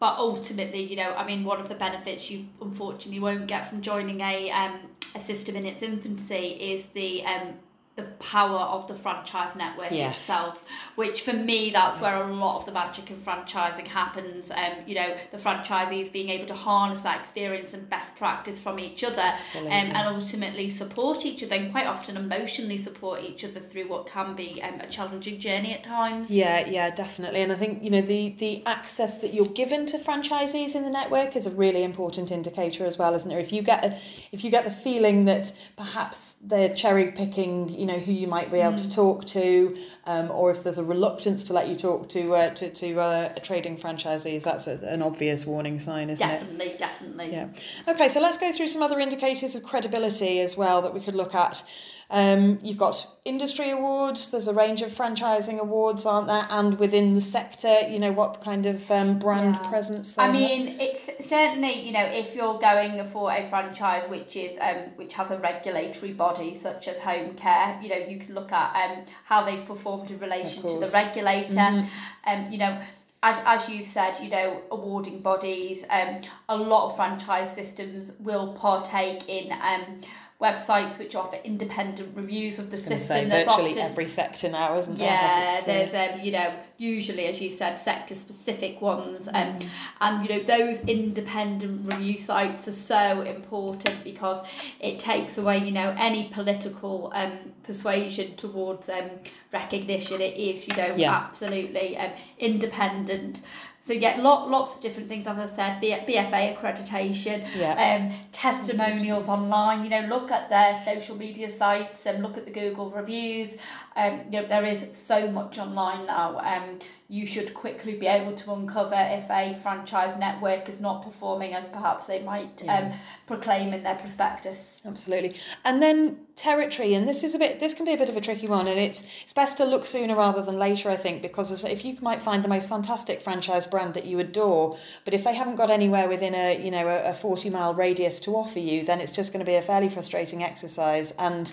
but 0.00 0.18
ultimately, 0.18 0.82
you 0.82 0.96
know, 0.96 1.14
I 1.14 1.24
mean, 1.26 1.44
one 1.44 1.60
of 1.60 1.68
the 1.68 1.74
benefits 1.74 2.30
you 2.30 2.46
unfortunately 2.60 3.20
won't 3.20 3.46
get 3.46 3.68
from 3.68 3.80
joining 3.80 4.20
a 4.20 4.50
um, 4.50 4.80
a 5.14 5.20
system 5.20 5.56
in 5.56 5.64
its 5.64 5.82
infancy 5.82 6.48
is 6.72 6.86
the 6.86 7.24
um, 7.24 7.54
the 7.96 8.02
power 8.18 8.58
of 8.58 8.88
the 8.88 8.94
franchise 8.94 9.54
network 9.54 9.92
yes. 9.92 10.16
itself 10.16 10.64
which 10.96 11.22
for 11.22 11.32
me 11.32 11.70
that's 11.70 12.00
where 12.00 12.16
a 12.16 12.34
lot 12.34 12.58
of 12.58 12.66
the 12.66 12.72
magic 12.72 13.08
in 13.10 13.16
franchising 13.16 13.86
happens. 13.86 14.50
Um 14.50 14.72
you 14.86 14.96
know 14.96 15.16
the 15.30 15.36
franchisees 15.36 16.10
being 16.12 16.28
able 16.28 16.46
to 16.46 16.54
harness 16.54 17.02
that 17.02 17.20
experience 17.20 17.72
and 17.72 17.88
best 17.88 18.16
practice 18.16 18.58
from 18.58 18.80
each 18.80 19.04
other 19.04 19.34
um, 19.56 19.66
and 19.68 19.96
ultimately 19.96 20.68
support 20.68 21.24
each 21.24 21.44
other 21.44 21.54
and 21.54 21.70
quite 21.70 21.86
often 21.86 22.16
emotionally 22.16 22.78
support 22.78 23.22
each 23.22 23.44
other 23.44 23.60
through 23.60 23.88
what 23.88 24.06
can 24.06 24.34
be 24.34 24.60
um, 24.62 24.80
a 24.80 24.88
challenging 24.88 25.38
journey 25.38 25.72
at 25.72 25.84
times. 25.84 26.30
Yeah 26.30 26.66
yeah 26.66 26.90
definitely 26.90 27.42
and 27.42 27.52
I 27.52 27.56
think 27.56 27.82
you 27.82 27.90
know 27.90 28.00
the 28.00 28.30
the 28.30 28.64
access 28.66 29.20
that 29.20 29.32
you're 29.32 29.46
given 29.46 29.86
to 29.86 29.98
franchisees 29.98 30.74
in 30.74 30.82
the 30.82 30.90
network 30.90 31.36
is 31.36 31.46
a 31.46 31.50
really 31.50 31.84
important 31.84 32.32
indicator 32.32 32.84
as 32.84 32.98
well 32.98 33.14
isn't 33.14 33.28
there? 33.28 33.38
If 33.38 33.52
you 33.52 33.62
get 33.62 33.84
a, 33.84 33.98
if 34.32 34.42
you 34.42 34.50
get 34.50 34.64
the 34.64 34.70
feeling 34.70 35.26
that 35.26 35.52
perhaps 35.76 36.34
they're 36.42 36.74
cherry 36.74 37.12
picking 37.12 37.83
you 37.84 37.92
know 37.92 37.98
who 37.98 38.12
you 38.12 38.26
might 38.26 38.50
be 38.50 38.60
able 38.60 38.78
mm. 38.78 38.82
to 38.82 38.90
talk 38.90 39.26
to, 39.26 39.76
um, 40.06 40.30
or 40.30 40.50
if 40.50 40.62
there's 40.62 40.78
a 40.78 40.84
reluctance 40.84 41.44
to 41.44 41.52
let 41.52 41.68
you 41.68 41.76
talk 41.76 42.08
to 42.08 42.34
uh, 42.34 42.54
to 42.54 42.70
to 42.70 42.98
uh, 42.98 43.28
trading 43.42 43.76
franchisees. 43.76 44.42
That's 44.42 44.66
a, 44.66 44.78
an 44.86 45.02
obvious 45.02 45.44
warning 45.44 45.78
sign, 45.78 46.08
isn't 46.08 46.26
definitely, 46.26 46.66
it? 46.66 46.78
Definitely, 46.78 47.28
definitely. 47.28 47.56
Yeah. 47.86 47.92
Okay, 47.92 48.08
so 48.08 48.20
let's 48.20 48.38
go 48.38 48.52
through 48.52 48.68
some 48.68 48.82
other 48.82 48.98
indicators 48.98 49.54
of 49.54 49.62
credibility 49.62 50.40
as 50.40 50.56
well 50.56 50.80
that 50.80 50.94
we 50.94 51.00
could 51.00 51.14
look 51.14 51.34
at. 51.34 51.62
Um, 52.10 52.58
you've 52.62 52.76
got 52.76 53.06
industry 53.24 53.70
awards. 53.70 54.30
There's 54.30 54.46
a 54.46 54.52
range 54.54 54.82
of 54.82 54.90
franchising 54.92 55.58
awards, 55.58 56.04
aren't 56.06 56.26
there? 56.26 56.46
And 56.50 56.78
within 56.78 57.14
the 57.14 57.20
sector, 57.20 57.80
you 57.88 57.98
know 57.98 58.12
what 58.12 58.42
kind 58.42 58.66
of 58.66 58.90
um, 58.90 59.18
brand 59.18 59.54
Yeah. 59.62 59.70
presence. 59.70 60.16
I 60.18 60.30
mean, 60.30 60.76
it's 60.80 61.28
certainly 61.28 61.80
you 61.80 61.92
know 61.92 62.04
if 62.04 62.34
you're 62.34 62.58
going 62.58 63.04
for 63.06 63.32
a 63.32 63.44
franchise 63.46 64.04
which 64.08 64.36
is 64.36 64.58
um, 64.60 64.76
which 64.96 65.14
has 65.14 65.30
a 65.30 65.38
regulatory 65.38 66.12
body 66.12 66.54
such 66.54 66.88
as 66.88 66.98
Home 66.98 67.34
Care, 67.34 67.78
you 67.82 67.88
know 67.88 67.96
you 67.96 68.18
can 68.18 68.34
look 68.34 68.52
at 68.52 68.68
um, 68.90 69.04
how 69.24 69.44
they've 69.44 69.64
performed 69.64 70.10
in 70.10 70.18
relation 70.18 70.62
to 70.62 70.78
the 70.80 70.88
regulator. 70.88 71.54
Mhm. 71.54 71.88
Um, 72.26 72.50
you 72.50 72.58
know, 72.58 72.78
as 73.22 73.36
as 73.46 73.68
you 73.68 73.82
said, 73.84 74.18
you 74.22 74.28
know 74.28 74.60
awarding 74.70 75.20
bodies. 75.20 75.84
Um, 75.88 76.20
a 76.48 76.56
lot 76.56 76.90
of 76.90 76.96
franchise 76.96 77.54
systems 77.54 78.12
will 78.20 78.52
partake 78.52 79.26
in 79.28 79.50
um, 79.52 80.02
websites 80.48 80.98
which 80.98 81.14
offer 81.14 81.38
independent 81.44 82.08
reviews 82.16 82.58
of 82.58 82.66
the 82.70 82.76
I 82.76 82.80
was 82.80 82.88
gonna 82.88 82.98
system. 83.00 83.28
There's 83.28 83.46
virtually 83.46 83.70
often 83.70 83.90
every 83.90 84.08
sector 84.08 84.48
now, 84.50 84.68
isn't 84.80 84.98
there? 84.98 85.06
yeah, 85.08 85.60
there's 85.70 85.94
um, 86.02 86.20
you 86.26 86.32
know 86.32 86.48
usually 86.76 87.26
as 87.26 87.40
you 87.40 87.50
said 87.50 87.76
sector 87.78 88.14
specific 88.26 88.80
ones 88.92 89.28
um, 89.28 89.34
Mm. 89.34 89.66
and 90.04 90.14
you 90.22 90.28
know 90.32 90.42
those 90.56 90.80
independent 90.80 91.74
review 91.90 92.18
sites 92.18 92.66
are 92.68 92.72
so 92.72 93.22
important 93.22 93.96
because 94.04 94.44
it 94.80 94.94
takes 95.10 95.38
away 95.38 95.56
you 95.58 95.70
know 95.80 95.94
any 96.08 96.22
political 96.38 97.12
um, 97.14 97.32
persuasion 97.62 98.34
towards 98.36 98.88
um, 98.88 99.08
recognition. 99.52 100.20
It 100.20 100.36
is 100.48 100.66
you 100.68 100.74
know 100.76 100.94
Yeah. 100.96 101.14
absolutely 101.26 101.96
um, 101.96 102.10
independent. 102.38 103.40
So 103.84 103.92
yeah, 103.92 104.18
lot, 104.18 104.48
lots 104.48 104.74
of 104.74 104.80
different 104.80 105.10
things 105.10 105.26
as 105.26 105.36
I 105.38 105.54
said, 105.54 105.78
B- 105.78 105.90
BFA 105.90 106.56
accreditation, 106.56 107.46
yeah. 107.54 107.74
um, 107.86 108.18
testimonials 108.32 109.28
online. 109.28 109.84
You 109.84 109.90
know, 109.90 110.06
look 110.08 110.30
at 110.30 110.48
their 110.48 110.82
social 110.86 111.16
media 111.16 111.50
sites 111.50 112.06
and 112.06 112.22
look 112.22 112.38
at 112.38 112.46
the 112.46 112.50
Google 112.50 112.90
reviews. 112.90 113.58
Um, 113.94 114.22
you 114.30 114.40
know, 114.40 114.48
there 114.48 114.64
is 114.64 114.86
so 114.92 115.30
much 115.30 115.58
online 115.58 116.06
now. 116.06 116.38
Um, 116.38 116.78
you 117.08 117.26
should 117.26 117.52
quickly 117.52 117.96
be 117.96 118.06
able 118.06 118.34
to 118.34 118.50
uncover 118.52 118.96
if 118.96 119.30
a 119.30 119.54
franchise 119.62 120.18
network 120.18 120.70
is 120.70 120.80
not 120.80 121.02
performing 121.02 121.52
as 121.52 121.68
perhaps 121.68 122.06
they 122.06 122.22
might 122.22 122.66
um, 122.66 122.92
proclaim 123.26 123.74
in 123.74 123.82
their 123.82 123.96
prospectus. 123.96 124.80
Absolutely. 124.86 125.36
And 125.66 125.82
then 125.82 126.20
territory, 126.34 126.94
and 126.94 127.06
this 127.06 127.22
is 127.22 127.34
a 127.34 127.38
bit 127.38 127.60
this 127.60 127.74
can 127.74 127.84
be 127.84 127.92
a 127.92 127.98
bit 127.98 128.08
of 128.08 128.16
a 128.16 128.22
tricky 128.22 128.46
one 128.46 128.66
and 128.66 128.80
it's 128.80 129.06
it's 129.22 129.34
best 129.34 129.58
to 129.58 129.66
look 129.66 129.84
sooner 129.84 130.16
rather 130.16 130.40
than 130.40 130.58
later, 130.58 130.90
I 130.90 130.96
think, 130.96 131.20
because 131.20 131.62
if 131.64 131.84
you 131.84 131.98
might 132.00 132.22
find 132.22 132.42
the 132.42 132.48
most 132.48 132.70
fantastic 132.70 133.20
franchise 133.20 133.66
brand 133.66 133.92
that 133.94 134.06
you 134.06 134.18
adore, 134.18 134.78
but 135.04 135.12
if 135.12 135.24
they 135.24 135.34
haven't 135.34 135.56
got 135.56 135.70
anywhere 135.70 136.08
within 136.08 136.34
a 136.34 136.58
you 136.64 136.70
know 136.70 136.88
a, 136.88 137.10
a 137.10 137.14
40 137.14 137.50
mile 137.50 137.74
radius 137.74 138.18
to 138.20 138.34
offer 138.34 138.60
you, 138.60 138.82
then 138.82 139.00
it's 139.00 139.12
just 139.12 139.30
going 139.30 139.44
to 139.44 139.50
be 139.50 139.56
a 139.56 139.62
fairly 139.62 139.90
frustrating 139.90 140.42
exercise 140.42 141.12
and 141.12 141.52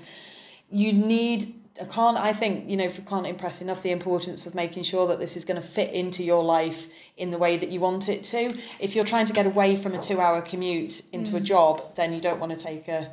you 0.69 0.93
need 0.93 1.60
I 1.79 1.85
can't 1.85 2.17
I 2.17 2.33
think 2.33 2.69
you 2.69 2.75
know 2.77 2.83
if 2.83 2.97
you 2.97 3.03
can't 3.03 3.25
impress 3.27 3.61
enough 3.61 3.81
the 3.81 3.91
importance 3.91 4.45
of 4.45 4.55
making 4.55 4.83
sure 4.83 5.07
that 5.07 5.19
this 5.19 5.37
is 5.37 5.45
going 5.45 5.61
to 5.61 5.67
fit 5.67 5.91
into 5.93 6.23
your 6.23 6.43
life 6.43 6.87
in 7.17 7.31
the 7.31 7.37
way 7.37 7.57
that 7.57 7.69
you 7.69 7.79
want 7.79 8.09
it 8.09 8.23
to. 8.25 8.51
If 8.79 8.95
you're 8.95 9.05
trying 9.05 9.25
to 9.27 9.33
get 9.33 9.45
away 9.45 9.75
from 9.75 9.93
a 9.93 10.01
two 10.01 10.19
hour 10.19 10.41
commute 10.41 11.01
into 11.11 11.35
a 11.37 11.39
job 11.39 11.95
then 11.95 12.13
you 12.13 12.19
don't 12.21 12.39
want 12.39 12.51
to 12.51 12.57
take 12.57 12.87
a, 12.87 13.11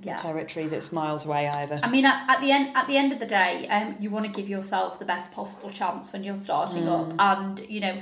Yeah. 0.00 0.18
a 0.18 0.22
territory 0.22 0.66
that's 0.66 0.90
miles 0.90 1.24
away 1.26 1.46
either. 1.48 1.78
I 1.82 1.88
mean, 1.88 2.04
at, 2.04 2.28
at 2.28 2.40
the 2.40 2.50
end 2.50 2.76
at 2.76 2.86
the 2.88 2.96
end 2.96 3.12
of 3.12 3.18
the 3.20 3.26
day, 3.26 3.68
um, 3.68 3.96
you 4.00 4.10
want 4.10 4.26
to 4.26 4.32
give 4.32 4.48
yourself 4.48 4.98
the 4.98 5.04
best 5.04 5.30
possible 5.30 5.70
chance 5.70 6.12
when 6.12 6.24
you're 6.24 6.36
starting 6.36 6.88
up, 6.88 7.12
and 7.20 7.60
you 7.68 7.80
know, 7.80 8.00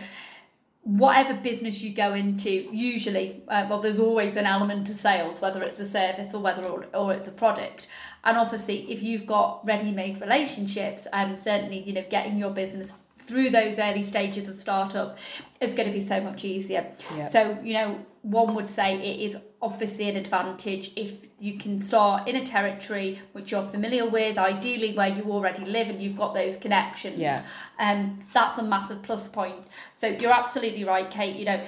whatever 0.83 1.35
business 1.35 1.83
you 1.83 1.93
go 1.93 2.15
into, 2.15 2.51
usually, 2.73 3.43
uh, 3.49 3.67
well, 3.69 3.81
there's 3.81 4.01
always 4.01 4.35
an 4.37 4.47
element 4.47 4.89
of 4.89 4.97
sales, 4.99 5.41
whether 5.41 5.63
it's 5.63 5.79
a 5.79 5.87
service 5.87 6.33
or 6.33 6.41
whether 6.41 6.65
or, 6.67 6.87
or 6.95 7.13
it's 7.13 7.29
a 7.29 7.33
product. 7.33 7.87
And 8.25 8.37
obviously, 8.37 8.91
if 8.91 9.03
you've 9.03 9.27
got 9.27 9.65
ready-made 9.67 10.21
relationships, 10.21 11.07
um, 11.13 11.37
certainly, 11.37 11.81
you 11.81 11.93
know, 11.93 12.05
getting 12.11 12.39
your 12.39 12.51
business 12.51 12.93
through 13.17 13.51
those 13.51 13.79
early 13.79 14.03
stages 14.03 14.49
of 14.49 14.57
startup 14.57 15.17
is 15.61 15.73
going 15.73 15.87
to 15.87 15.93
be 15.93 16.05
so 16.05 16.21
much 16.21 16.45
easier. 16.45 16.87
Yeah. 17.17 17.27
So, 17.27 17.59
you 17.63 17.75
know, 17.75 18.01
one 18.23 18.55
would 18.55 18.69
say 18.69 18.97
it 18.97 19.21
is 19.21 19.37
obviously 19.63 20.09
an 20.09 20.17
advantage 20.17 20.91
if 20.97 21.27
you 21.39 21.59
can 21.59 21.81
start 21.81 22.29
in 22.29 22.37
a 22.37 22.45
territory 22.45 23.21
which 23.33 23.53
you're 23.53 23.67
familiar 23.69 24.09
with, 24.09 24.37
ideally 24.37 24.95
where 24.95 25.09
you 25.09 25.23
already 25.25 25.65
live 25.65 25.89
and 25.89 26.03
you've 26.03 26.19
got 26.19 26.35
those 26.35 26.57
connections. 26.57 27.17
Yeah. 27.17 27.43
Um, 27.79 28.19
that's 28.35 28.59
a 28.59 28.63
massive 28.63 29.03
plus 29.03 29.29
point. 29.29 29.57
So 29.97 30.09
you're 30.09 30.33
absolutely 30.33 30.85
right, 30.85 31.11
Kate. 31.11 31.37
You 31.37 31.45
know, 31.47 31.65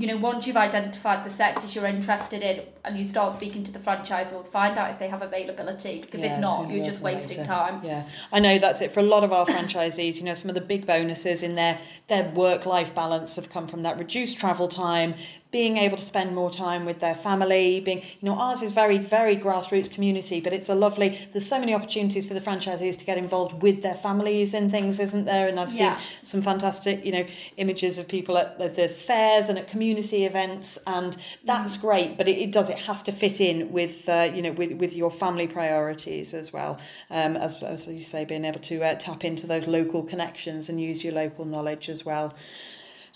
you 0.00 0.08
know, 0.08 0.16
once 0.16 0.44
you've 0.44 0.56
identified 0.56 1.24
the 1.24 1.30
sectors 1.30 1.72
you're 1.76 1.86
interested 1.86 2.42
in 2.42 2.62
and 2.84 2.98
you 2.98 3.04
start 3.04 3.32
speaking 3.34 3.62
to 3.62 3.70
the 3.70 3.78
franchisors, 3.78 4.48
find 4.48 4.76
out 4.76 4.90
if 4.90 4.98
they 4.98 5.06
have 5.06 5.22
availability 5.22 6.00
because 6.00 6.18
Yeah, 6.18 6.34
if 6.34 6.40
not, 6.40 6.68
you're 6.68 6.84
just 6.84 7.00
wasting 7.00 7.36
later. 7.38 7.44
time. 7.44 7.80
Yeah, 7.84 8.02
I 8.32 8.40
know 8.40 8.58
that's 8.58 8.80
it 8.80 8.90
for 8.90 8.98
a 8.98 9.04
lot 9.04 9.22
of 9.22 9.32
our 9.32 9.46
franchisees. 9.46 10.16
You 10.16 10.24
know, 10.24 10.34
some 10.34 10.48
of 10.48 10.56
the 10.56 10.60
big 10.60 10.84
bonuses 10.84 11.44
in 11.44 11.54
their 11.54 11.78
their 12.08 12.28
work 12.30 12.66
life 12.66 12.92
balance 12.92 13.36
have 13.36 13.50
come 13.50 13.68
from 13.68 13.84
that 13.84 13.96
reduced 13.98 14.36
travel 14.36 14.66
time, 14.66 15.14
being 15.50 15.78
able 15.78 15.96
to 15.96 16.02
spend 16.02 16.34
more 16.34 16.50
time 16.50 16.84
with 16.84 17.00
their 17.00 17.14
family. 17.14 17.80
Being, 17.80 17.98
you 18.20 18.28
know, 18.28 18.34
ours 18.38 18.62
is 18.62 18.72
very 18.72 18.98
very 18.98 19.36
grassroots 19.36 19.90
community, 19.90 20.40
but 20.40 20.52
it's 20.52 20.68
a 20.68 20.74
lovely. 20.74 21.26
There's 21.32 21.48
so 21.48 21.58
many 21.58 21.72
opportunities 21.74 22.26
for 22.26 22.34
the 22.34 22.40
franchisees 22.40 22.98
to 22.98 23.04
get 23.04 23.16
involved 23.16 23.62
with 23.62 23.82
their 23.82 23.94
families 23.94 24.52
and 24.54 24.70
things, 24.70 25.00
isn't 25.00 25.24
there? 25.24 25.48
And 25.48 25.58
I've 25.58 25.70
seen 25.72 25.82
Yeah. 25.82 25.98
some 26.22 26.42
fantastic, 26.42 27.04
you 27.04 27.12
know, 27.12 27.24
images 27.56 27.96
of 27.98 28.08
people 28.08 28.36
at 28.36 28.58
the, 28.58 28.68
the 28.68 28.88
fairs 28.88 29.48
and 29.48 29.58
at 29.58 29.68
community 29.68 30.24
events, 30.24 30.78
and 30.86 31.16
that's 31.44 31.76
Mm. 31.76 31.80
great. 31.80 32.18
But 32.18 32.28
it, 32.28 32.38
it 32.38 32.50
does 32.52 32.68
it 32.68 32.78
has 32.80 33.02
to 33.04 33.12
fit 33.12 33.40
in 33.40 33.72
with 33.72 34.08
uh, 34.08 34.30
you 34.34 34.42
know 34.42 34.52
with 34.52 34.72
with 34.72 34.94
your 34.94 35.10
family 35.10 35.46
priorities 35.46 36.34
as 36.34 36.52
well. 36.52 36.78
Um, 37.10 37.36
as 37.36 37.62
as 37.62 37.86
you 37.88 38.02
say, 38.02 38.24
being 38.24 38.44
able 38.44 38.60
to 38.60 38.84
uh, 38.84 38.94
tap 38.96 39.24
into 39.24 39.46
those 39.46 39.66
local 39.66 40.02
connections 40.02 40.68
and 40.68 40.80
use 40.80 41.02
your 41.04 41.14
local 41.14 41.44
knowledge 41.46 41.88
as 41.88 42.04
well. 42.04 42.34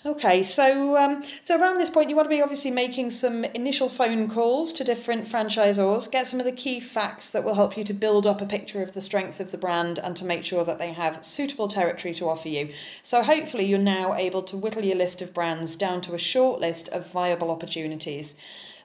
Okay, 0.04 0.42
so 0.42 0.96
um, 0.96 1.22
so 1.42 1.56
around 1.56 1.78
this 1.78 1.88
point, 1.88 2.10
you 2.10 2.16
want 2.16 2.26
to 2.26 2.34
be 2.34 2.42
obviously 2.42 2.72
making 2.72 3.10
some 3.10 3.44
initial 3.44 3.88
phone 3.88 4.28
calls 4.28 4.72
to 4.72 4.82
different 4.82 5.28
franchisors, 5.28 6.10
get 6.10 6.26
some 6.26 6.40
of 6.40 6.44
the 6.44 6.50
key 6.50 6.80
facts 6.80 7.30
that 7.30 7.44
will 7.44 7.54
help 7.54 7.76
you 7.76 7.84
to 7.84 7.94
build 7.94 8.26
up 8.26 8.40
a 8.40 8.46
picture 8.46 8.82
of 8.82 8.94
the 8.94 9.00
strength 9.00 9.38
of 9.38 9.52
the 9.52 9.58
brand 9.58 10.00
and 10.00 10.16
to 10.16 10.24
make 10.24 10.44
sure 10.44 10.64
that 10.64 10.78
they 10.78 10.92
have 10.92 11.24
suitable 11.24 11.68
territory 11.68 12.12
to 12.14 12.28
offer 12.28 12.48
you. 12.48 12.72
So 13.04 13.22
hopefully, 13.22 13.64
you're 13.64 13.78
now 13.78 14.14
able 14.14 14.42
to 14.42 14.56
whittle 14.56 14.84
your 14.84 14.96
list 14.96 15.22
of 15.22 15.32
brands 15.32 15.76
down 15.76 16.00
to 16.00 16.14
a 16.16 16.18
short 16.18 16.60
list 16.60 16.88
of 16.88 17.08
viable 17.12 17.52
opportunities. 17.52 18.34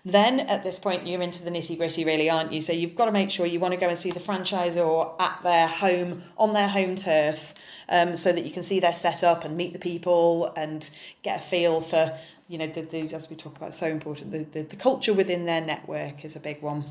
Then 0.05 0.39
at 0.39 0.63
this 0.63 0.79
point, 0.79 1.05
you're 1.05 1.21
into 1.21 1.43
the 1.43 1.49
nitty 1.49 1.77
gritty, 1.77 2.05
really, 2.05 2.29
aren't 2.29 2.53
you? 2.53 2.61
So 2.61 2.71
you've 2.71 2.95
got 2.95 3.05
to 3.05 3.11
make 3.11 3.29
sure 3.29 3.45
you 3.45 3.59
want 3.59 3.73
to 3.73 3.79
go 3.79 3.89
and 3.89 3.97
see 3.97 4.11
the 4.11 4.19
franchisor 4.19 5.15
at 5.19 5.39
their 5.43 5.67
home, 5.67 6.23
on 6.37 6.53
their 6.53 6.69
home 6.69 6.95
turf, 6.95 7.53
um, 7.89 8.15
so 8.15 8.31
that 8.31 8.45
you 8.45 8.51
can 8.51 8.63
see 8.63 8.79
their 8.79 8.93
setup 8.93 9.43
and 9.43 9.57
meet 9.57 9.73
the 9.73 9.79
people 9.79 10.53
and 10.55 10.89
get 11.23 11.41
a 11.41 11.43
feel 11.43 11.81
for, 11.81 12.17
you 12.47 12.57
know, 12.57 12.67
the, 12.67 12.81
the 12.81 13.13
as 13.13 13.29
we 13.29 13.35
talk 13.35 13.57
about, 13.57 13.73
so 13.73 13.87
important, 13.87 14.31
the, 14.31 14.43
the, 14.43 14.61
the 14.61 14.75
culture 14.75 15.13
within 15.13 15.45
their 15.45 15.61
network 15.61 16.23
is 16.23 16.35
a 16.35 16.39
big 16.39 16.61
one. 16.61 16.85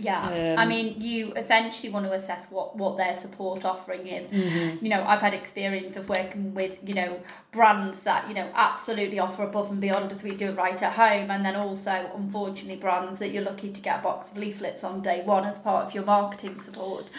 Yeah, 0.00 0.54
Um, 0.54 0.58
I 0.58 0.66
mean, 0.66 1.00
you 1.00 1.32
essentially 1.34 1.92
want 1.92 2.06
to 2.06 2.12
assess 2.12 2.50
what 2.50 2.76
what 2.76 2.96
their 2.96 3.14
support 3.14 3.64
offering 3.64 4.06
is. 4.06 4.28
Mm-hmm. 4.28 4.84
You 4.84 4.90
know, 4.90 5.04
I've 5.04 5.20
had 5.20 5.34
experience 5.34 5.96
of 5.96 6.08
working 6.08 6.54
with 6.54 6.78
you 6.84 6.94
know 6.94 7.20
brands 7.52 8.00
that 8.00 8.28
you 8.28 8.34
know 8.34 8.50
absolutely 8.54 9.18
offer 9.18 9.42
above 9.42 9.70
and 9.70 9.80
beyond 9.80 10.12
as 10.12 10.22
we 10.22 10.34
do 10.34 10.48
it 10.48 10.56
right 10.56 10.82
at 10.82 10.94
home, 10.94 11.30
and 11.30 11.44
then 11.44 11.56
also 11.56 12.10
unfortunately 12.16 12.76
brands 12.76 13.18
that 13.20 13.30
you're 13.30 13.42
lucky 13.42 13.70
to 13.70 13.80
get 13.80 14.00
a 14.00 14.02
box 14.02 14.30
of 14.30 14.36
leaflets 14.38 14.82
on 14.84 15.02
day 15.02 15.22
one 15.24 15.44
as 15.44 15.58
part 15.58 15.86
of 15.86 15.94
your 15.94 16.04
marketing 16.04 16.60
support. 16.60 17.10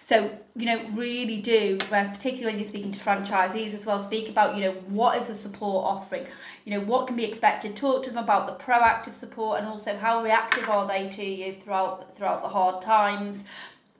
So 0.00 0.30
you 0.56 0.66
know, 0.66 0.88
really 0.90 1.36
do, 1.40 1.78
particularly 1.78 2.46
when 2.46 2.58
you're 2.58 2.68
speaking 2.68 2.92
to 2.92 2.98
franchisees 2.98 3.74
as 3.74 3.86
well, 3.86 4.02
speak 4.02 4.28
about 4.28 4.56
you 4.56 4.62
know 4.62 4.72
what 4.88 5.20
is 5.20 5.28
the 5.28 5.34
support 5.34 5.84
offering, 5.84 6.26
you 6.64 6.72
know 6.72 6.80
what 6.80 7.06
can 7.06 7.16
be 7.16 7.24
expected. 7.24 7.76
Talk 7.76 8.02
to 8.04 8.10
them 8.10 8.22
about 8.22 8.46
the 8.46 8.64
proactive 8.64 9.12
support 9.12 9.58
and 9.58 9.68
also 9.68 9.96
how 9.96 10.22
reactive 10.22 10.68
are 10.68 10.86
they 10.86 11.08
to 11.08 11.24
you 11.24 11.54
throughout 11.60 12.16
throughout 12.16 12.27
the 12.36 12.48
hard 12.48 12.82
times. 12.82 13.44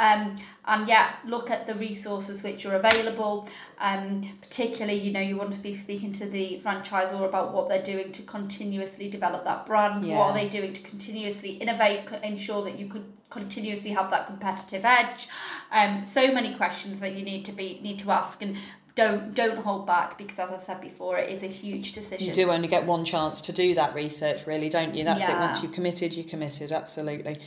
Um, 0.00 0.36
and 0.64 0.88
yeah, 0.88 1.16
look 1.26 1.50
at 1.50 1.66
the 1.66 1.74
resources 1.74 2.42
which 2.42 2.64
are 2.64 2.76
available. 2.76 3.48
Um, 3.78 4.38
particularly, 4.40 5.00
you 5.00 5.12
know, 5.12 5.20
you 5.20 5.36
want 5.36 5.52
to 5.54 5.60
be 5.60 5.76
speaking 5.76 6.12
to 6.12 6.26
the 6.26 6.60
franchisor 6.64 7.26
about 7.26 7.52
what 7.52 7.68
they're 7.68 7.82
doing 7.82 8.12
to 8.12 8.22
continuously 8.22 9.10
develop 9.10 9.44
that 9.44 9.66
brand. 9.66 10.06
Yeah. 10.06 10.18
What 10.18 10.30
are 10.30 10.34
they 10.34 10.48
doing 10.48 10.72
to 10.72 10.80
continuously 10.82 11.52
innovate, 11.54 12.08
ensure 12.22 12.62
that 12.64 12.78
you 12.78 12.86
could 12.86 13.06
continuously 13.30 13.90
have 13.90 14.10
that 14.10 14.26
competitive 14.26 14.84
edge. 14.84 15.28
Um, 15.70 16.04
so 16.04 16.32
many 16.32 16.54
questions 16.54 17.00
that 17.00 17.14
you 17.14 17.24
need 17.24 17.44
to 17.46 17.52
be 17.52 17.80
need 17.82 17.98
to 18.00 18.10
ask 18.10 18.40
and 18.40 18.56
don't 18.98 19.32
don't 19.32 19.58
hold 19.58 19.86
back 19.86 20.18
because 20.18 20.36
as 20.38 20.50
I've 20.50 20.62
said 20.62 20.80
before, 20.80 21.18
it 21.18 21.30
is 21.30 21.44
a 21.44 21.46
huge 21.46 21.92
decision. 21.92 22.26
You 22.26 22.32
do 22.32 22.50
only 22.50 22.66
get 22.66 22.84
one 22.84 23.04
chance 23.04 23.40
to 23.42 23.52
do 23.52 23.76
that 23.76 23.94
research, 23.94 24.44
really, 24.44 24.68
don't 24.68 24.92
you? 24.94 25.04
That's 25.04 25.28
it. 25.28 25.36
Once 25.36 25.62
you've 25.62 25.72
committed, 25.72 26.14
you're 26.14 26.28
committed, 26.28 26.72
absolutely. 26.72 27.38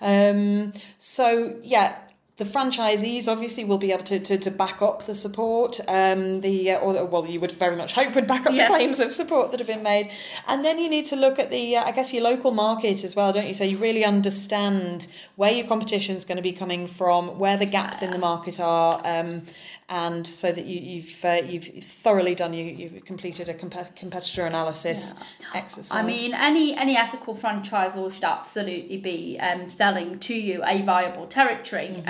Um, 0.00 0.72
so, 0.98 1.56
yeah, 1.62 1.98
the 2.40 2.46
franchisees 2.46 3.28
obviously 3.28 3.66
will 3.66 3.76
be 3.76 3.92
able 3.92 4.02
to, 4.02 4.18
to, 4.18 4.38
to 4.38 4.50
back 4.50 4.80
up 4.80 5.04
the 5.04 5.14
support, 5.14 5.78
um, 5.88 6.40
the 6.40 6.70
uh, 6.72 6.78
or 6.78 7.04
well, 7.04 7.26
you 7.26 7.38
would 7.38 7.52
very 7.52 7.76
much 7.76 7.92
hope 7.92 8.14
would 8.14 8.26
back 8.26 8.46
up 8.46 8.54
yeah. 8.54 8.66
the 8.66 8.74
claims 8.74 8.98
of 8.98 9.12
support 9.12 9.50
that 9.50 9.60
have 9.60 9.66
been 9.66 9.82
made, 9.82 10.10
and 10.48 10.64
then 10.64 10.78
you 10.78 10.88
need 10.88 11.04
to 11.04 11.16
look 11.16 11.38
at 11.38 11.50
the 11.50 11.76
uh, 11.76 11.84
I 11.84 11.92
guess 11.92 12.14
your 12.14 12.22
local 12.22 12.50
market 12.50 13.04
as 13.04 13.14
well, 13.14 13.30
don't 13.30 13.46
you? 13.46 13.52
So 13.52 13.64
you 13.64 13.76
really 13.76 14.06
understand 14.06 15.06
where 15.36 15.52
your 15.52 15.66
competition 15.66 16.16
is 16.16 16.24
going 16.24 16.36
to 16.36 16.42
be 16.42 16.52
coming 16.52 16.86
from, 16.86 17.38
where 17.38 17.58
the 17.58 17.66
gaps 17.66 18.00
in 18.00 18.10
the 18.10 18.18
market 18.18 18.58
are, 18.58 19.02
um, 19.04 19.42
and 19.90 20.26
so 20.26 20.50
that 20.50 20.64
you, 20.64 20.80
you've 20.80 21.22
uh, 21.22 21.42
you've 21.44 21.84
thoroughly 21.84 22.34
done 22.34 22.54
you 22.54 22.64
you've 22.64 23.04
completed 23.04 23.50
a 23.50 23.54
comp- 23.54 23.94
competitor 23.96 24.46
analysis 24.46 25.14
yeah. 25.18 25.60
exercise. 25.60 25.92
I 25.92 26.02
mean, 26.02 26.32
any 26.32 26.74
any 26.74 26.96
ethical 26.96 27.34
franchisor 27.34 28.10
should 28.10 28.24
absolutely 28.24 28.96
be 28.96 29.38
um, 29.38 29.68
selling 29.68 30.18
to 30.20 30.34
you 30.34 30.62
a 30.64 30.80
viable 30.80 31.26
territory, 31.26 31.88
mm-hmm. 31.88 32.08